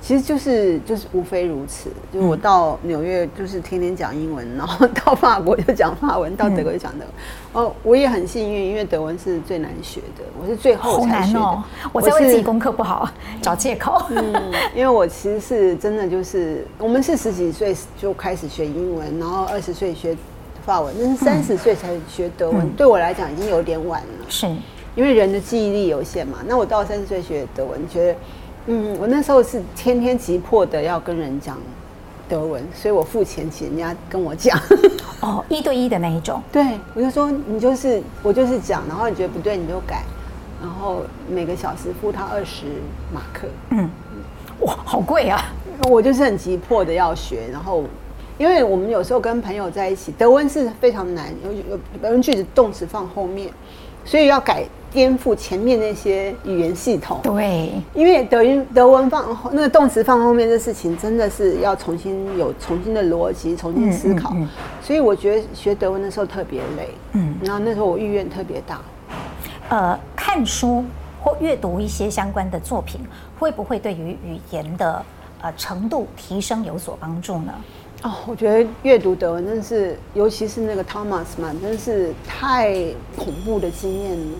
[0.06, 7.64] 其实就是就是无非如此，就是我到纽约就是天天讲英文，然后到法国就讲法文，到德国就讲德文。
[7.66, 11.39] 哦，我也很幸运，因为德文是最难学的，我是最后才学的。
[11.39, 13.10] 哦、我在为自己功课不好
[13.41, 14.06] 找借口。
[14.10, 20.14] 嗯，因为我其实是真的就是，我们是十几岁就开始学英文，然后二十岁学
[20.66, 24.26] 法文，但是三十岁才学德文，嗯、对我来讲已经有点晚了。
[24.28, 24.47] 是，
[24.95, 26.39] 因为人的记忆力有限嘛。
[26.45, 28.20] 那我到三十岁学德文，觉得。
[28.66, 31.57] 嗯，我那时候是天天急迫的要跟人讲
[32.30, 34.57] 德文，所以我付钱请人家跟我讲。
[35.20, 36.41] 哦，一对一的那一种。
[36.51, 40.03] 对，我就说你就是我就是讲，然后你觉得不对你就改，
[40.61, 42.66] 然后每个小时付他二十
[43.14, 43.47] 马克。
[43.72, 43.89] 嗯，
[44.61, 45.51] 哇，好贵啊！
[45.89, 47.84] 我就是很急迫的要学，然后
[48.38, 53.49] 因为我们有时候跟朋友在一起，德文是非常难，有有德文句子动词放后面，
[54.05, 54.66] 所以要改。
[54.94, 64.30] 颠覆前面那些语言系统，对，因为德音德文放那个动词放后面的事情，真的是要重新有重新的逻辑，重新思考。
[64.36, 64.50] 嗯嗯嗯、
[64.84, 68.80] 所以我觉得学德文的时候特别累，嗯，然后那时候我意愿特别大。
[69.70, 70.86] 呃，看书
[71.22, 73.02] 或阅读一些相关的作品，
[73.39, 75.04] 会不会对于语言的
[75.41, 77.54] 呃程度提升有所帮助呢？
[78.04, 82.74] 哦，我觉得阅读德文真是，尤其是那个 Thomas Mann，真是太
[83.18, 84.38] 恐怖的经验了。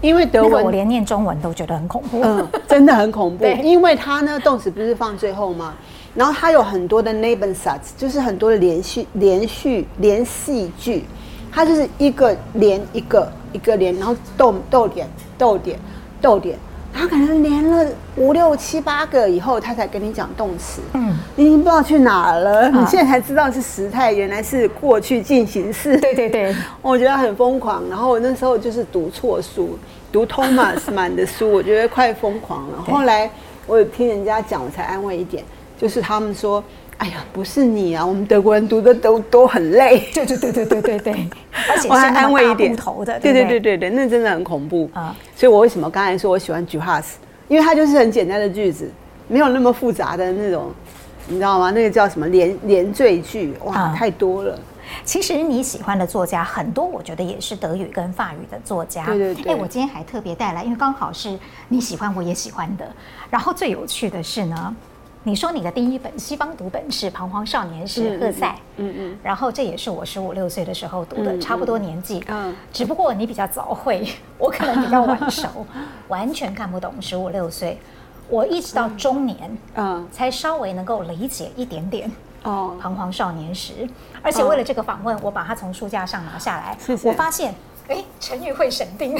[0.00, 2.20] 因为德文，我连念中文都觉得很恐怖。
[2.22, 3.42] 嗯，真的很恐怖。
[3.44, 5.74] 对因为它呢，动词不是放最后吗？
[6.14, 11.04] 然后它有很多的 Nebensatz，就是很多的连续、连续、连续句。
[11.50, 15.78] 它就是一个连一个，一个连，然后逗逗点、逗点、
[16.20, 16.58] 逗点。
[16.96, 17.86] 他可能连了
[18.16, 20.80] 五六七八个以后，他才跟你讲动词。
[20.94, 25.96] 嗯，你已经不知道去哪了，你现在才知道是时态，原来是过去进行式。
[25.98, 27.82] 对对对， 我觉得很疯狂。
[27.90, 29.78] 然后我那时候就是读错书，
[30.10, 32.82] 读 Thomas Mann 的书，我觉得快疯狂了。
[32.82, 33.30] 后来
[33.66, 35.44] 我有听人家讲，我才安慰一点，
[35.76, 36.64] 就是他们说。
[36.98, 38.04] 哎呀，不是你啊！
[38.04, 40.08] 我们德国人读的都都很累。
[40.14, 41.12] 对对对对对对对，
[41.70, 43.20] 而且我还安慰一点头的。
[43.20, 45.14] 对对对对对，那真的很恐怖啊！
[45.36, 47.04] 所以我为什么刚才说我喜欢 Juhas？
[47.48, 48.90] 因为它就是很简单的句子，
[49.28, 50.72] 没有那么复杂的那种，
[51.28, 51.70] 你知道吗？
[51.70, 53.54] 那个叫什么连连缀句？
[53.64, 54.58] 哇，太多了。
[55.04, 59.04] 其实你喜欢的作家很多，我觉得也是德语跟法语的作家。
[59.04, 59.52] 对对对。
[59.52, 61.38] 哎，我今天还特别带来，因为刚好是
[61.68, 62.86] 你喜欢，我也喜欢的。
[63.28, 64.76] 然后最有趣的是呢。
[65.26, 68.94] 你说你的第一本西方读本是《彷徨少年时》赫塞，嗯。
[68.96, 74.06] 嗯，然后这也是我十五六岁的时候读的，差不多年纪，嗯，只不过你比较早会，
[74.38, 75.66] 我可能比较晚熟，
[76.06, 76.94] 完全看不懂。
[77.02, 77.76] 十五六岁，
[78.28, 82.08] 我一直到中年，嗯，才稍微能够理解一点点。
[82.44, 83.72] 哦，《彷徨少年时》，
[84.22, 87.52] 而且为了这个访问，我把它从书架上拿下来，我发现。
[87.88, 89.16] 哎，成语会审定。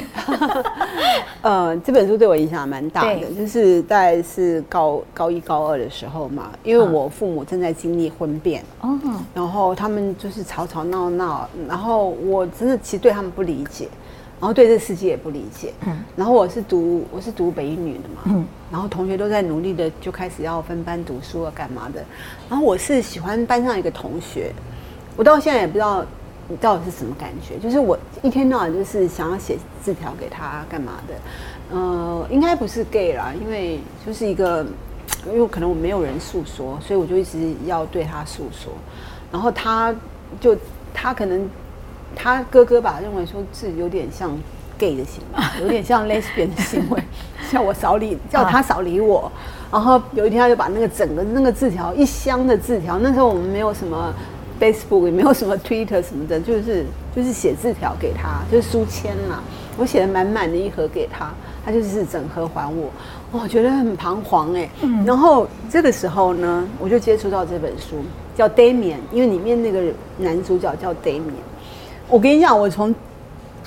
[1.43, 8.99] 呃，这本书对我影响蛮大的，就是大概是高高一高二的时候嘛，因为我父母正在经历婚变，哦，
[9.33, 13.89] 然后他们就是吵吵闹闹，然后我真的其实对他们不理解，
[14.41, 22.05] 然后对这世界也不理解，嗯，然后我是读我是读北一女的嘛，嗯，然后同学都在努力的就开始要分班读书啊，干嘛的，
[22.51, 24.53] 然后我是喜欢班上一个同学，
[25.17, 26.05] 我到现在也不知道。
[26.49, 27.59] 你到底是什么感觉？
[27.59, 31.15] 就是我一天到晚就是想要写字条给他干嘛的？
[31.77, 34.65] 呃，应该不是 gay 啦，因为就是一个，
[35.27, 38.73] 因为可能我没有人诉说，所以我就一直要对他诉说。
[39.33, 39.93] 然后他
[40.39, 40.57] 就
[40.95, 41.51] 他可能
[42.15, 44.31] 他哥哥吧认为说是有点像
[44.79, 47.03] gay 的行为，有点像 lesbian 的行为，
[47.51, 49.31] 叫我少理，叫他少理我。
[49.73, 54.15] 然后有一天他就把那个整个那个字条一箱的字条，那时候我们没有什么。
[54.61, 56.85] Facebook 也没有什么 Twitter 什么的，就是
[57.15, 59.43] 就是写字条给他，就是书签嘛。
[59.79, 61.31] 我写了满满的一盒给他，
[61.63, 62.91] 他就是整盒还我。
[63.31, 64.67] 我觉得很彷徨哎。
[64.81, 65.05] 嗯。
[65.05, 67.97] 然后这个时候呢，我就接触到这本书，
[68.35, 69.83] 叫 Damien，因为里面那个
[70.17, 71.45] 男主角叫 Damien。
[72.09, 72.95] 我跟你讲，我从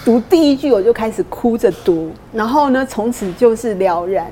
[0.03, 4.31] 读第一句我就开始哭着读，然后呢，从此就是了然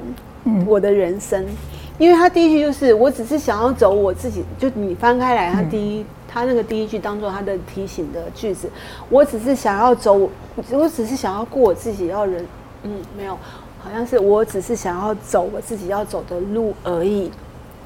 [0.66, 1.58] 我的人生，嗯、
[2.00, 6.02] 因为他第一句就是我只是想要走我自己，就你翻开来，他第一。
[6.02, 8.70] 嗯他那个第一句当做他的提醒的句子，
[9.10, 10.30] 我只是想要走，
[10.72, 12.46] 我只是想要过我自己要人，
[12.84, 13.34] 嗯，没有，
[13.80, 17.32] 好像是我只是想要走我自己要走的路而已。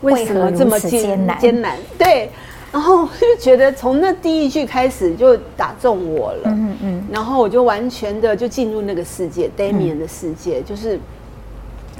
[0.01, 1.39] 为什么这么艰难？
[1.39, 2.29] 艰难，对。
[2.71, 7.03] 然后就觉得从那第一句开始就打中我了，嗯嗯。
[7.11, 10.97] 然后我就完全的就进入那个世界，Damian 的世界，就是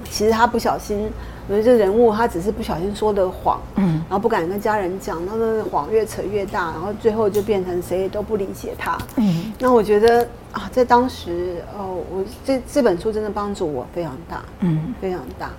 [0.09, 1.09] 其实他不小心。
[1.47, 9.51] 我觉得这人物他只是不小心说的谎，嗯，然后不敢跟家人讲，那个谎越扯越大，然后最后就变成谁都不理解他，嗯。
[9.59, 15.51] 那我觉得啊，在当时哦，我这这本书真的帮助我非常大，嗯，非常大，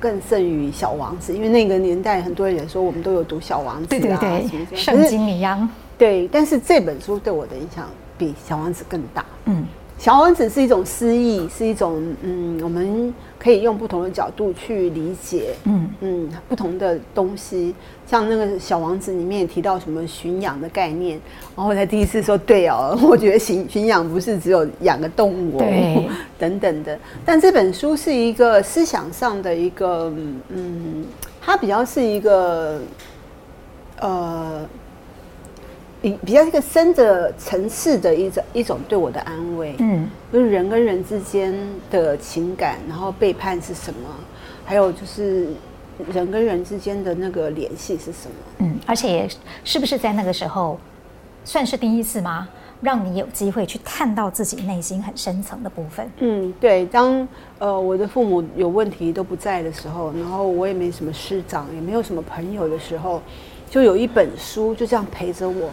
[0.00, 5.68] 更胜于《小王子》，因为那个年代很多人也说我们都有读《小王子》啊，对对对，圣经一样。
[5.96, 9.66] 对，但是这本书对我的影响比《小王子》更大，嗯。
[9.98, 17.74] 小王子是一种诗意，是一种嗯，我们可以用不同的角度去理解，嗯嗯，不同的东西。
[18.06, 21.20] 像那个小王子里面也提到什么驯养的概念，
[21.56, 26.96] 然后我才第一次说，对哦， 我觉得驯驯养不是只有养个动物，对， 等等的。
[27.24, 30.12] 但这本书是一个思想上的一个，
[30.48, 31.04] 嗯，
[31.42, 32.80] 它比较是一个，
[34.00, 34.64] 呃。
[36.00, 41.52] 比比较一个深的层次的一种一种对我的安慰，嗯，就是人跟人之间
[41.90, 44.08] 的情感，然后背叛是什么，
[44.64, 45.48] 还有就是
[46.12, 49.28] 人跟人之间的那个联系是什么，嗯，而且也
[49.64, 50.78] 是不是在那个时候
[51.44, 52.48] 算是第一次吗？
[52.80, 56.08] 让你有机会去看到自己内心很深层的部分。
[56.20, 57.26] 嗯，对，当
[57.58, 63.20] 呃我的父母有问题都不在的时候，然后我也没什么师长，也没有什么朋友的时候，
[63.68, 65.68] 就有一本书就这样陪着我。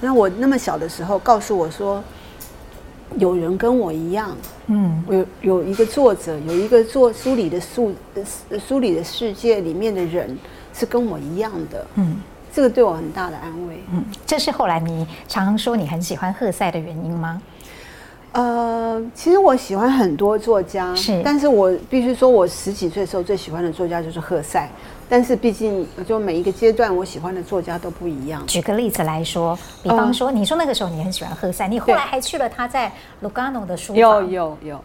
[0.00, 2.02] 那我那么小的时候，告诉我说，
[3.16, 4.36] 有人跟我一样，
[4.66, 7.92] 嗯，有有一个作者，有一个做书里的书，
[8.66, 10.36] 书里的世界里面的人
[10.72, 12.16] 是跟我一样的，嗯，
[12.52, 17.42] 这个对我很大的安慰，嗯，这是后来你常常说你很喜欢赫塞的原因吗？
[18.32, 24.68] 呃，其实我喜欢很多作家，是，但是我必须说，我十几岁的时候最喜欢的作家就是赫塞。
[25.08, 28.46] 但是毕竟，就每一个阶段，我喜欢的作家都不一样。
[28.46, 33.96] 举个例子来说，比方说，你说那个时候你很喜欢赫塞，你后来还去了他在卢加诺的书房。
[33.96, 34.84] 有有有，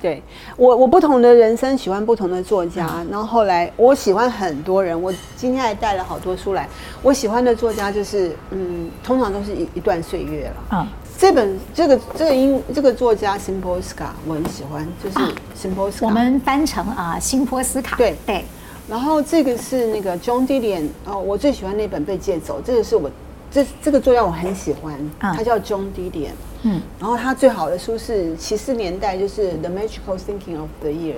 [0.00, 0.22] 对
[0.58, 6.68] 我，我不同的人生喜欢不同的作家，嗯、然后后来我喜欢很多人，我今天还带了好多书来。
[7.02, 10.54] 我喜欢的作家就是，嗯，通常都是一一段岁月了。
[10.72, 16.06] 嗯，这本这个这个英这个作家辛波斯卡我很喜欢，就是辛波斯卡。
[16.06, 17.96] 我们翻成啊，辛波斯卡。
[17.96, 18.44] 对对。
[18.88, 23.10] 然后这个是那个 John Didion 哦，我最喜欢那本被借走，这个是我
[23.50, 26.32] 这这个作家我很喜欢，嗯、他叫 John Didion。
[26.64, 31.14] 嗯，然后他最好的书是七十年代，就是《The Magical Thinking of the Year》。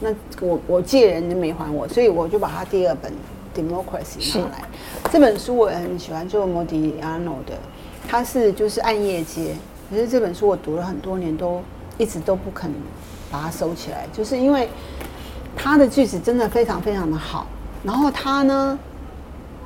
[0.00, 3.12] 那我我借人就没还我，所以我就把他第二本
[3.56, 4.64] 《Democracy》拿来。
[5.10, 7.54] 这本书我也很喜欢，就是莫迪亚诺的，
[8.08, 9.54] 他是就是暗夜街。
[9.88, 11.62] 可是这本书我读了很多年，都
[11.98, 12.70] 一直都不肯
[13.30, 14.68] 把它收起来，就是因为
[15.56, 17.46] 他的句子真的非常非常的好。
[17.82, 18.78] 然后他呢，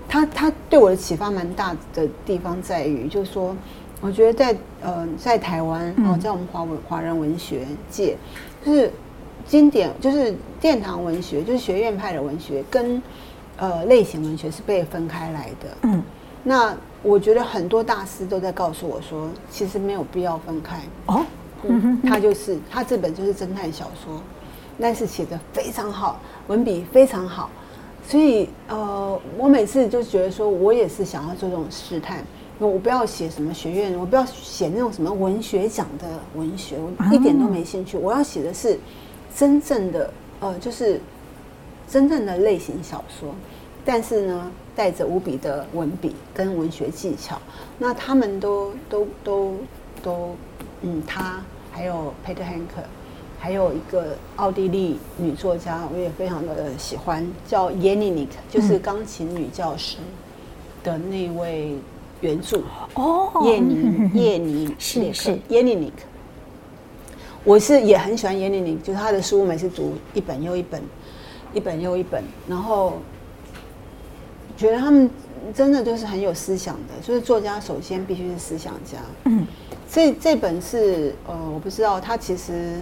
[0.09, 3.55] 他他对我的启发蛮大的地方在于，就是说。
[4.03, 8.15] 我觉得在呃，在台湾哦，在我们华文华人文学界，
[8.63, 8.93] 就是
[9.47, 13.03] 经典，就是殿堂文学，就是学院派的文学，跟
[13.57, 15.77] 呃类型文学是被分开来的。
[15.85, 16.03] 嗯，
[16.45, 20.79] 那我觉得很多大师都在告诉我说，其实没有必要分开。
[21.07, 21.25] 哦，
[21.63, 24.21] 嗯，他就是他这本就是侦探小说，
[24.81, 27.51] 但是写的非常好，文笔非常好，
[28.07, 32.25] 所以呃，我每次就觉得说我也是想要做这种试探。
[32.59, 37.99] 我不要写什么学院，我不要写那种什么文学奖的文学，我一点都没兴趣。
[37.99, 38.79] 我要写的是
[39.37, 40.11] 真正的，
[40.41, 40.99] 呃，就是
[41.87, 43.35] 真正的类型小说，
[43.85, 47.39] 但是呢，带着无比的文笔跟文学技巧。
[47.79, 49.55] 那他们都都都
[50.03, 50.37] 都，
[50.81, 52.87] 嗯，他还有 Peter Handke，
[53.47, 59.99] 还有一个奥地利女作家，我也非常的喜欢，叫 Jelinek，就是钢琴女教师
[60.83, 61.77] 的那位。
[62.23, 62.61] 原著
[62.95, 66.03] 哦，叶尼叶尼是是耶尼尼克，
[67.45, 70.83] 我是也很喜欢耶尼尼克，就是他的书，我每次读一本又一本，
[71.53, 72.95] 一本又一本，然后
[74.57, 75.11] 觉得他们
[75.55, 78.99] 真的就是很有思想的，就是作家首先必须是思想家。
[79.25, 79.47] 嗯，
[79.89, 82.81] 这这本是呃，我不知道他其实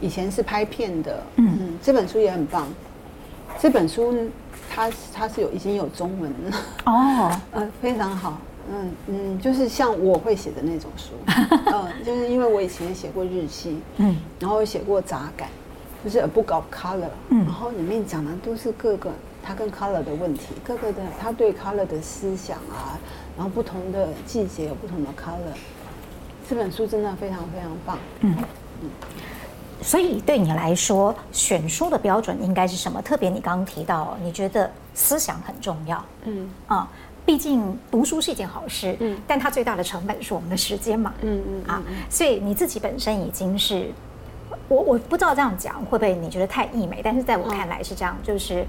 [0.00, 1.58] 以前是拍片的，嗯。
[1.60, 2.66] 嗯，这本书也很棒，
[3.60, 4.14] 这本书
[4.70, 6.56] 它它是有已经有中文了。
[6.86, 8.38] 哦， 呃，非常好。
[8.70, 11.12] 嗯嗯，就是像我会写的那种书，
[11.66, 15.50] 嗯， 就是因为我以前写过日记，嗯，然后写过杂感，
[16.02, 19.10] 就是 A Book of Color，嗯，然后里面讲的都是各个
[19.42, 22.98] 他跟 color 的问题，各个的他对 color 的思想啊，
[23.36, 25.54] 然后不同的季节有不同的 color，
[26.48, 28.34] 这本书真的非常非常棒，嗯。
[28.82, 28.88] 嗯，
[29.82, 33.00] 所以对你来说，选书的标准应该是什么？
[33.02, 36.50] 特别你刚刚提到，你觉得思想很重要，嗯。
[36.66, 36.88] 啊。
[37.26, 43.90] 毕竟读书是一件好事，嗯，但它最大的成本是我们的时间嘛，嗯嗯，嗯啊，所以你自己本身已经是，
[44.68, 48.66] 我我不知道这样讲会不会你觉得太溢美，但是在我看来是这样，就是，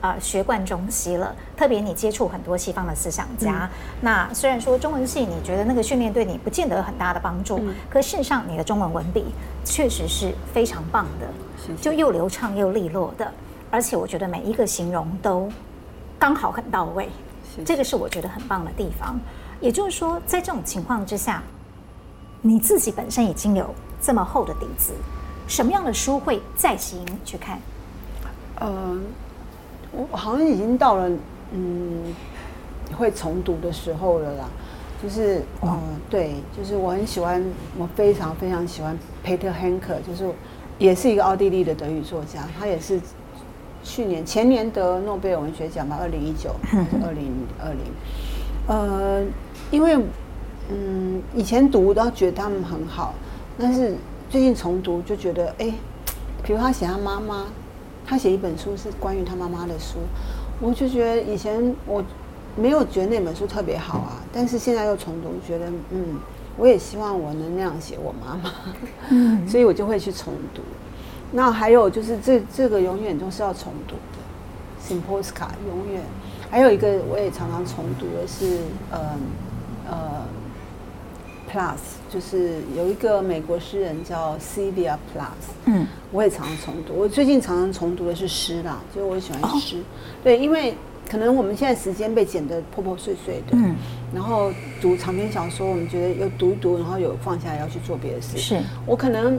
[0.00, 1.34] 呃，学贯中西了。
[1.56, 3.70] 特别你接触很多西方的思想家，嗯、
[4.00, 9.24] 那虽然说中文系你觉得那个训练对你不见得有很大的帮助，嗯、可事实上你的中文文笔
[9.64, 11.26] 确实是非常棒的，
[11.60, 13.32] 是是就又流畅又利落的，
[13.70, 15.50] 而且我觉得每一个形容都
[16.18, 17.08] 刚好很到位。
[17.64, 19.18] 这个是我觉得很棒的地方，
[19.60, 21.42] 也就是说，在这种情况之下，
[22.40, 24.92] 你自己本身已经有这么厚的底子，
[25.48, 27.58] 什么样的书会再吸引你去看？
[28.60, 28.96] 呃，
[29.92, 31.10] 我好像已经到了
[31.52, 32.14] 嗯
[32.96, 34.48] 会重读的时候了啦。
[35.02, 35.80] 就是嗯、呃，
[36.10, 37.44] 对，就是我很喜欢，
[37.76, 40.28] 我非常非常喜欢 Peter Handke，就是
[40.78, 43.00] 也是一个奥地利的德语作家，他也是。
[43.84, 46.50] 去年前年得诺贝尔文学奖吧，二零一九
[47.02, 47.80] 二零二零？
[48.66, 49.24] 呃，
[49.70, 49.96] 因为
[50.68, 53.14] 嗯，以前读都觉得他们很好，
[53.56, 53.94] 但是
[54.28, 55.74] 最近重读就觉得，哎、欸，
[56.42, 57.46] 比如他写他妈妈，
[58.08, 59.98] 他写一本书是关于他妈妈的书，
[60.60, 62.02] 我就觉得以前我
[62.56, 66.18] 没有觉得那本书特别好啊，但是现在又重读，觉得嗯，
[66.56, 68.50] 我也希望我能那样写我妈妈，
[69.10, 70.62] 嗯， 所以我就会去重读。
[71.32, 74.18] 那还有就是这这个永远都是要重读的
[74.82, 76.02] ，Szymborska 永远。
[76.50, 78.98] 还有一个我也常常重读的是呃
[79.86, 80.24] 呃
[81.50, 86.94] Plath，就是有一个美国诗人叫 Sylvia Plath，嗯，我也常常重读。
[86.94, 89.78] 我最近常常重读的是诗啦，就是我喜欢诗。
[89.78, 89.84] 哦、
[90.22, 90.74] 对，因为
[91.10, 93.74] 可能我们现在时间被剪得破破碎碎的，嗯，
[94.14, 98.36] 然后读长篇小说，我们觉得有读一读，然后有放下来要去做别的事。
[98.38, 99.38] 是我可能。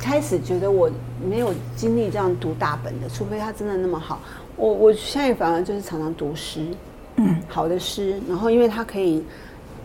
[0.00, 0.88] 开始觉得我
[1.28, 4.20] 没有精力这样读大本的，除非他真的那么好。
[4.54, 6.68] 我我现在反而就是常常读诗，
[7.16, 8.16] 嗯，好的诗。
[8.28, 9.24] 然后因为它可以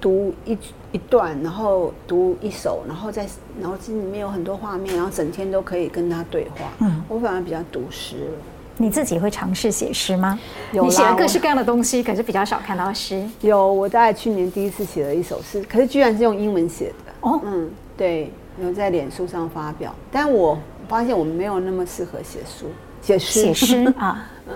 [0.03, 0.57] 读一
[0.91, 3.25] 一段，然后读一首，然后在
[3.61, 6.69] 脑筋里面有很多画面，然后整天都可以跟他对话。
[6.79, 8.29] 嗯，我反而比较读诗。
[8.75, 10.37] 你自己会尝试写诗吗？
[10.73, 13.25] 有，你写了各式各样的东西，可是比较少看到诗。
[13.39, 17.13] 有，我大概去年第一次写了一首诗，可是居然是用英文写的。
[17.21, 18.29] 哦，嗯，对，
[18.61, 22.65] 有在脸书上发表，但我发现我没有那么适合写书，
[23.01, 24.29] 写诗，写诗 啊。
[24.49, 24.55] 嗯，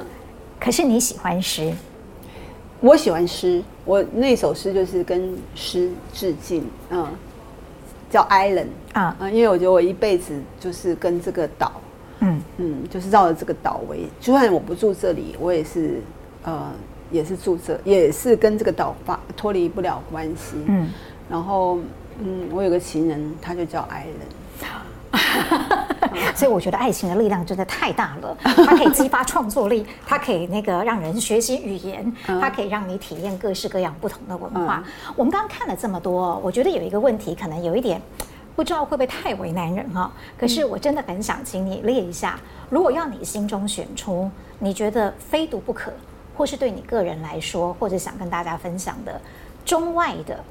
[0.59, 1.73] 可是你喜欢诗？
[2.79, 6.63] 我喜欢诗，我那首诗就是跟诗致敬。
[6.89, 7.07] 嗯，
[8.09, 11.71] 叫 Island 啊，嗯，因为我觉得我一辈子就是跟这个岛。
[12.19, 16.01] 嗯嗯，就是绕着这个岛围，就算我不住这里，我也是，
[16.43, 16.71] 呃，
[17.11, 20.55] 也是住这，也是跟这个岛发脱离不了关系。
[20.65, 20.89] 嗯，
[21.29, 21.77] 然后，
[22.19, 25.21] 嗯，我有个情人，他就叫爱人，
[26.37, 34.83] 所以我觉得爱情的力量真的太大了， 它可以激发创作力，它可以那个让人学习语言，它可以让你体验各式各样不同的文化。
[34.85, 37.99] 嗯、我们刚刚看了这么多，我觉得有一个问题，可能有一点。
[38.55, 40.11] 不知道会不会太为难人哈？
[40.35, 42.39] 可是我真的很想请你列一下，
[42.71, 44.27] 如果要你心中选出
[44.57, 45.93] 你觉得非读不可，
[46.35, 49.21] 或是对你个人来说，或者想跟大家分享的
[49.63, 50.43] 中外的，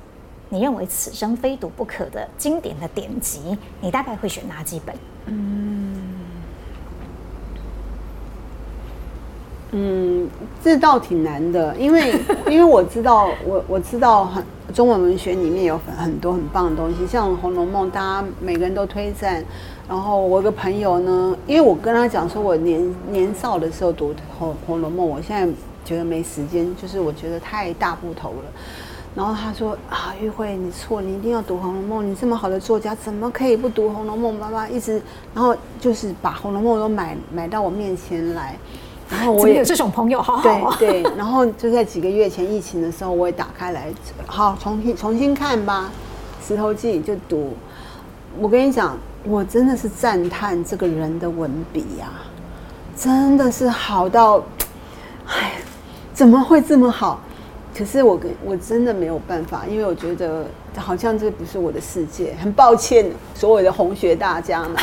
[0.49, 4.94] 你认为此生非读不可的经典的典籍，你大概会选哪几本？
[5.26, 5.97] 嗯
[9.72, 10.30] 嗯，
[10.62, 12.18] 这倒挺难的，因为
[12.49, 14.44] 因为我知道我我知道很。
[14.74, 19.42] 中文文学里面有很很多很棒的东西，像《红楼梦》，大家每个人都推荐。
[19.88, 28.53] 然后我有个朋友呢，因为我跟他讲说，我年年少的时候读《红红楼梦》，我现在觉得没时间，就是我觉得太大部头了。
[29.16, 34.36] 然后他说啊，玉慧，你错，你一定要读《红楼梦》，你这么好的作家，怎么可以不读《红楼梦》？
[34.38, 35.00] 妈妈一直，
[35.34, 38.54] 然后就是把《红楼梦》都买买到我面前来。
[39.08, 41.16] 然后我也有这种朋友，好好、啊、对对。
[41.16, 43.86] 然后就在几个月前疫情的时候，我也打开来，
[44.26, 45.90] 好重新重新看吧，
[46.46, 47.54] 《石头记》就读。
[48.38, 52.20] 我跟你讲，我真的是赞叹这个人的文笔呀、啊，
[52.94, 54.42] 真的是好到，
[55.26, 55.52] 哎，
[56.12, 57.18] 怎么会这么好？
[57.76, 60.46] 可是我跟我真的没有办法，因为我觉得
[60.76, 62.34] 好像这不是我的世界。
[62.40, 63.04] 很抱歉，
[63.34, 64.76] 所有的红学大家们，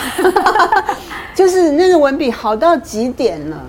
[1.34, 3.66] 就是那个文笔好到极点了。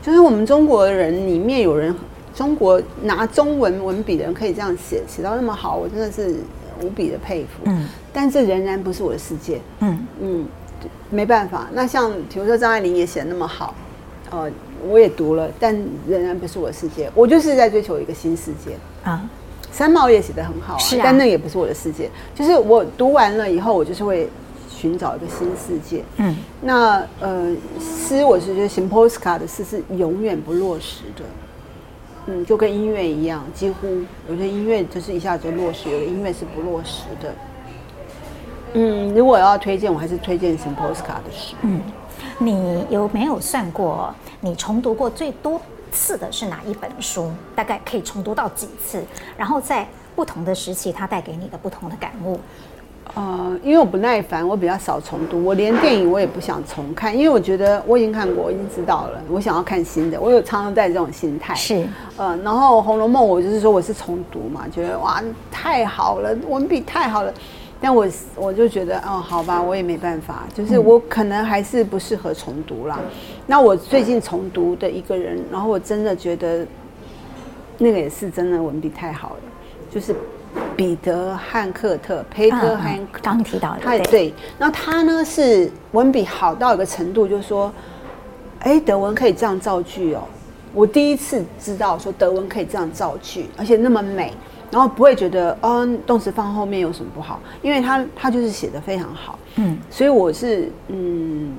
[0.00, 1.94] 就是我们中国人里面有人，
[2.34, 6.36] 中国拿中文文笔的人可以这样写，写到那么好，我真的是
[6.80, 7.62] 无比的佩服。
[7.64, 9.60] 嗯，但这仍然不是我的世界。
[9.80, 10.46] 嗯嗯，
[11.10, 11.68] 没办法。
[11.72, 13.74] 那像比如说张爱玲也写得那么好，
[14.30, 14.50] 呃，
[14.88, 15.74] 我也读了，但
[16.08, 17.10] 仍然不是我的世界。
[17.14, 19.28] 我就是在追求一个新世界啊。
[19.70, 22.10] 三毛也写得很好，是啊，但那也不是我的世界。
[22.34, 24.28] 就是我读完了以后，我就是会。
[24.74, 26.02] 寻找一个新世界。
[26.16, 31.24] 嗯，那呃，诗我是觉得 Szympolska 的诗是永远不落实的。
[32.26, 33.86] 嗯，就跟音乐一样，几乎
[34.28, 37.32] 有些音乐就是一下子就落实，有的音乐是不落实的。
[38.72, 41.54] 嗯，如果要推荐，我还是推荐 Szympolska 的诗。
[41.62, 41.80] 嗯，
[42.38, 45.60] 你有没有算过，你重读过最多
[45.90, 47.30] 次的是哪一本书？
[47.54, 49.02] 大概可以重读到几次？
[49.36, 52.38] 然后在不同的时期，它带给你的不同的感悟？
[53.14, 55.44] 呃，因为我不耐烦，我比较少重读。
[55.44, 59.20] 我连电影我也不想重看，因为我觉得我已经看过，我已经知道了。
[59.28, 61.54] 我想要看新的，我有常常带这种心态。
[61.54, 67.34] 是，呃，然后《红楼梦》，我就是说我是重读嘛，觉得哇太好了，文笔太好了。
[67.82, 68.06] 但我
[68.36, 72.98] 我就觉得哦，好吧，我也没办法，就是我可能还是不适合重读啦。
[73.02, 73.10] 嗯、
[73.46, 76.66] 那我最近重读的一个人，然后我真的觉得
[77.76, 79.42] 那个也是真的文笔太好了，
[79.90, 80.14] 就是。
[80.76, 84.34] 彼得汉克特，培特汉克特，刚提到的，对对。
[84.58, 87.72] 那他呢是文笔好到一个程度，就是说，
[88.58, 90.20] 哎，德文可以这样造句哦。
[90.74, 94.34] 我第一次知道说德文可以这样造句，而且那么美，
[94.72, 99.38] 然后不会觉得哦，动词放后面有什么不好，因为他他就是写的非常好。
[99.54, 101.52] 嗯，所以我是嗯。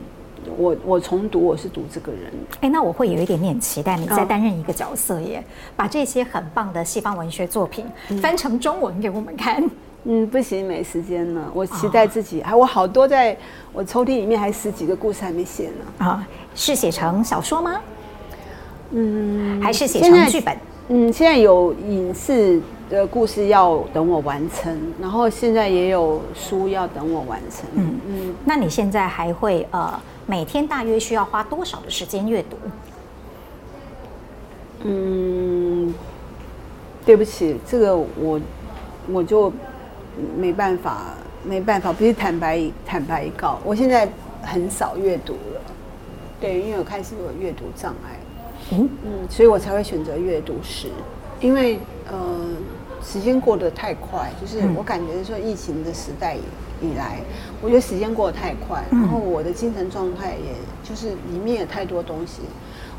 [0.57, 2.29] 我我重读，我是读这个人。
[2.59, 5.41] 哎，那我会有一点点期待你再担任一个角色耶，
[5.73, 7.85] 把这些很棒的西方文学作品
[8.21, 9.63] 翻成中文给我们看。
[10.03, 11.49] 嗯，不行，没时间了。
[11.53, 13.35] 我期待自己，还我好多在
[13.71, 16.05] 我抽屉里面还十几个故事还没写呢。
[16.05, 17.79] 啊，是写成小说吗？
[18.91, 20.57] 嗯，还是写成剧本？
[20.89, 27.67] 嗯，现在有影视的故事要等我完成，然后现在也有书要等我完成。
[27.75, 29.99] 嗯嗯，那你现在还会呃？
[30.25, 32.55] 每天大约需要花多少的时间阅读？
[34.83, 35.93] 嗯，
[37.05, 38.39] 对不起，这个我
[39.11, 39.51] 我就
[40.37, 41.07] 没办法，
[41.43, 44.07] 没办法，必须坦白坦白告，我现在
[44.41, 45.61] 很少阅读了。
[46.39, 48.19] 对，因为我开始有阅读障碍。
[48.71, 50.87] 嗯嗯，所以我才会选择阅读诗，
[51.43, 51.77] 因为
[52.09, 52.39] 呃，
[53.05, 56.37] 时间过得太快，就是我感觉说疫情的时代
[56.81, 57.19] 以来，
[57.61, 60.53] 我觉得时间过得太快，然后我的精神状态也
[60.89, 62.43] 就是里面有太多东西。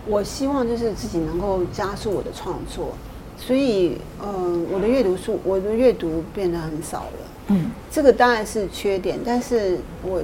[0.06, 2.92] 我希望就是自己能够加速我的创作，
[3.38, 7.18] 所以嗯，我的阅读数，我的阅读变得很少了。
[7.46, 10.22] 嗯，这个当然是缺点，但是我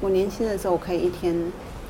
[0.00, 1.34] 我年轻的时候可以一天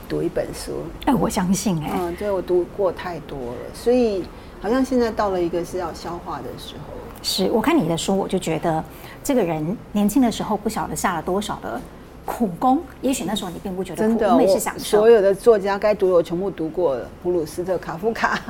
[0.09, 0.73] 读一本书。
[1.05, 4.25] 哎，我相信哎，嗯，对，我读过太多了，所以。
[4.65, 6.95] 好像现在到了一个是要消化的时候。
[7.23, 8.83] 是我看你的书，我就觉得
[9.23, 11.79] 这个人年轻的时候不晓得下了多少的
[12.25, 12.81] 苦功。
[13.03, 15.01] 也许那时候你并不觉得苦，真的，因为是享受。
[15.01, 18.41] 所有的作家该读的我全部读过了，普鲁斯特、卡夫卡，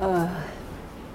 [0.00, 0.28] 呃，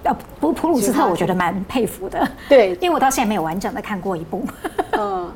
[0.03, 2.25] 呃，不，普鲁斯特我觉得蛮佩服的。
[2.47, 4.41] 对，因为我到现在没有完整的看过一部。
[4.97, 5.29] 嗯，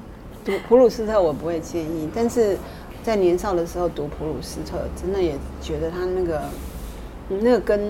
[0.46, 2.58] 读普鲁斯特我不会介意，但是
[3.04, 6.42] 在年少的时候读普鲁斯特，真的也觉得他那个，
[7.28, 7.82] 那个跟。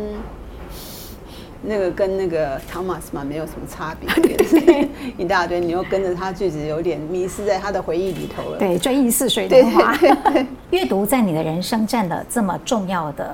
[1.66, 8.58] 那个跟那个汤马斯嘛没有什么差别， 对 一大堆，你又跟着他句子，有点迷失在他的回忆里头了。
[8.60, 9.98] 对，追忆似水年华。
[10.72, 13.34] 阅读在你的人生占了这么重要的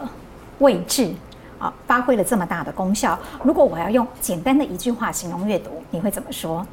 [0.59, 1.09] 位置
[1.57, 3.17] 啊，发挥了这么大的功效。
[3.43, 6.65] 如果我要用简单的一句话形容阅读，你会怎么说？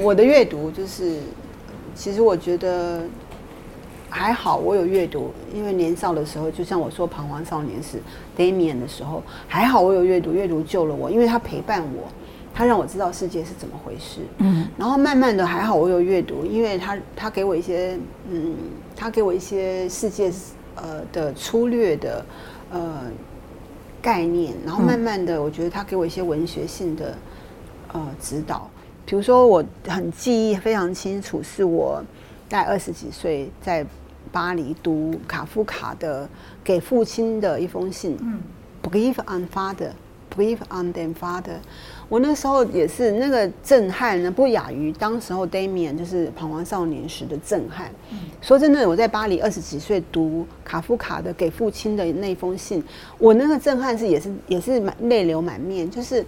[0.00, 1.20] 我的阅读就是，
[1.94, 3.02] 其实我觉得。
[4.10, 7.98] 还好我有阅读，因为年少的时候，就像我说《彷徨少年时》
[8.40, 12.08] Damian 的时候，还好我有阅读，阅读救了我，因为他陪伴我，
[12.54, 14.20] 他让我知道世界是怎么回事。
[14.38, 17.98] 嗯，然后慢慢的还好我有阅读，因为他他给我一些
[18.30, 18.56] 嗯，
[18.96, 20.32] 他给我一些世界
[20.74, 22.24] 呃的粗略的
[22.70, 23.02] 呃
[24.00, 27.14] 概念，然后慢慢的我觉得他给我一些文学性的
[27.92, 28.70] 呃指导，
[29.04, 32.02] 比如说我很记忆非常清楚，是我。
[32.48, 33.84] 在二十几岁，在
[34.30, 36.28] 巴黎读卡夫卡的
[36.62, 38.40] 给父亲的一封信，嗯
[38.82, 41.58] ，Brief on Father，Brief on the Father。
[42.08, 47.90] 我那时候也是那个震撼呢，不亚于当时候 Damian 就是彷徨少年时的震撼。
[48.10, 52.82] 嗯，说真的，我在巴黎二十几岁读卡夫卡的给父亲的那封信，
[53.18, 56.24] 我那个震撼是也是也是满泪流满面，就是。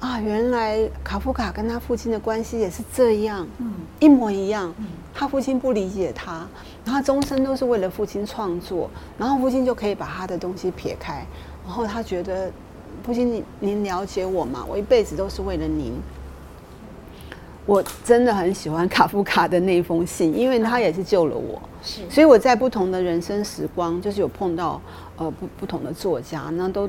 [0.00, 4.74] 啊，原来卡夫卡跟他父亲的关系也是这样，嗯，一模一样。
[5.12, 6.48] 他父亲不理解他，
[6.84, 11.24] 然后他终身都是为了父亲创作，然后父亲就可以把他的东西撇开，
[11.64, 12.50] 然后他觉得，
[13.02, 14.64] 父亲您您了解我吗？
[14.68, 15.92] 我一辈子都是为了您。
[17.66, 21.60] 我真的很喜欢卡夫卡的那封信，因为他也是救了我。
[21.82, 24.80] 是，所以我在不同的人生时光，就是有碰到
[25.16, 26.88] 呃不不同的作家，那都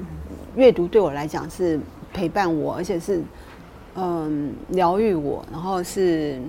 [0.55, 1.79] 阅读对我来讲是。
[2.13, 3.21] 陪伴我，而且是
[3.95, 6.41] 嗯疗愈我，然后是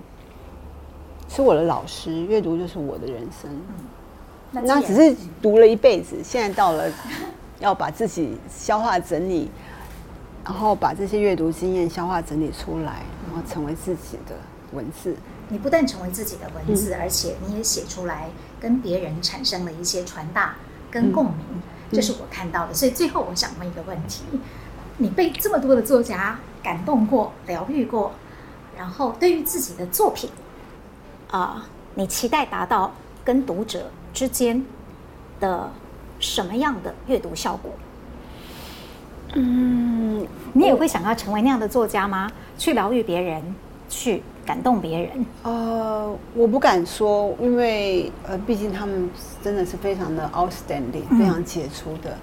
[1.29, 2.13] 是我的老师。
[2.23, 3.51] 阅读就是我的人生。
[3.51, 3.75] 嗯、
[4.51, 6.91] 那，那只是读了一辈子，现在到了
[7.59, 9.51] 要把自己消化整理，
[10.45, 14.35] 然后把这些阅读经验消化整理出来，然后成为自己的
[14.73, 15.15] 文字。
[15.49, 18.29] 你不但成为自己的文字，嗯、而且你也写出来，
[18.61, 20.55] 跟别人产生了一些传达
[20.91, 21.37] 跟共鸣，
[21.91, 22.75] 这、嗯、是我看到的。
[22.75, 24.23] 所以最后我想问一个问题。
[24.99, 28.13] 你被这么多的作家感动过、疗愈过，
[28.77, 30.31] 然后对于自己的作品，
[31.33, 31.63] 啊、呃，
[31.97, 32.93] 你期待达到
[33.25, 34.65] 跟读者之间
[35.41, 35.69] 的
[36.21, 37.73] 什么样的阅读效果？
[39.35, 42.31] 嗯，你也会想要成为那样的作家吗？
[42.57, 43.43] 去疗愈别人，
[43.89, 45.27] 去感动别人？
[45.43, 49.11] 呃，我不敢说，因为呃，毕竟他们
[49.43, 52.11] 真的是非常的 outstanding，非常杰出的。
[52.11, 52.19] 嗯、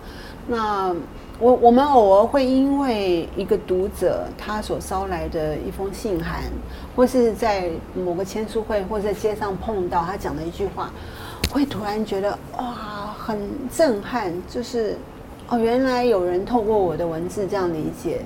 [0.48, 0.96] 那。
[1.40, 6.44] 我我们偶尔会因为一个读者他所捎来的一封信函，
[6.96, 10.92] 或是在某个签书会，或者在街上碰到他讲的一句话，
[11.50, 13.40] 会突然觉得哇，很
[13.74, 14.98] 震撼，就是
[15.48, 18.20] 哦，原来有人透过我的文字这样理解，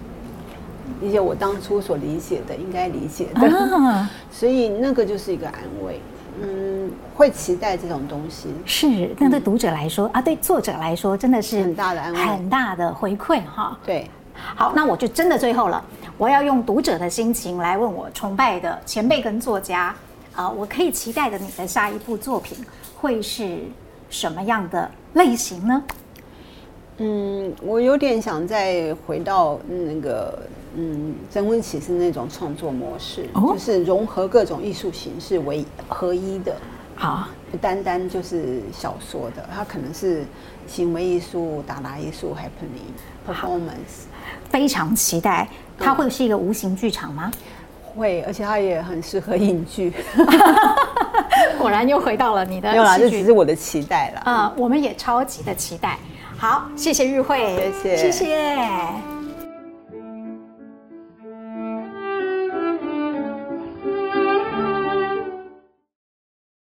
[1.00, 6.00] 理解我当初所理解的，应该理解的，啊、 所以那个就是一个安慰。
[6.42, 13.78] 嗯，会期待这种东西，是那对读者来说、嗯、啊，对作者来说，真的是很大的安慰，很大的回馈哈。
[13.86, 15.84] 对，好，那我就真的最后了，
[16.18, 19.94] 我要用读者的心情来问我崇拜的前辈跟作家
[20.36, 22.58] 啊，我可以期待的你的下一部作品
[22.96, 23.60] 会是
[24.10, 25.84] 什么样的类型呢？
[26.98, 30.40] 嗯，我有点想再回到那个。
[30.76, 36.56] 嗯，曾文启是那种创作模式，哦、就是融合各种艺术形式为合一的，
[36.98, 40.26] 啊，不单单就是小说的，它可能是
[40.66, 44.08] 行为艺术、达达艺术、happening performance，
[44.50, 45.48] 非常期待。
[45.78, 47.32] 它会是一个无形剧场吗？
[47.96, 49.94] 会，而且它也很适合影剧。
[51.60, 54.22] 果然又回到了你的，没有啦，这只是我的期待了。
[54.22, 56.00] 啊、嗯，我们也超级的期待。
[56.38, 59.13] 好，谢谢日慧，谢谢，谢谢。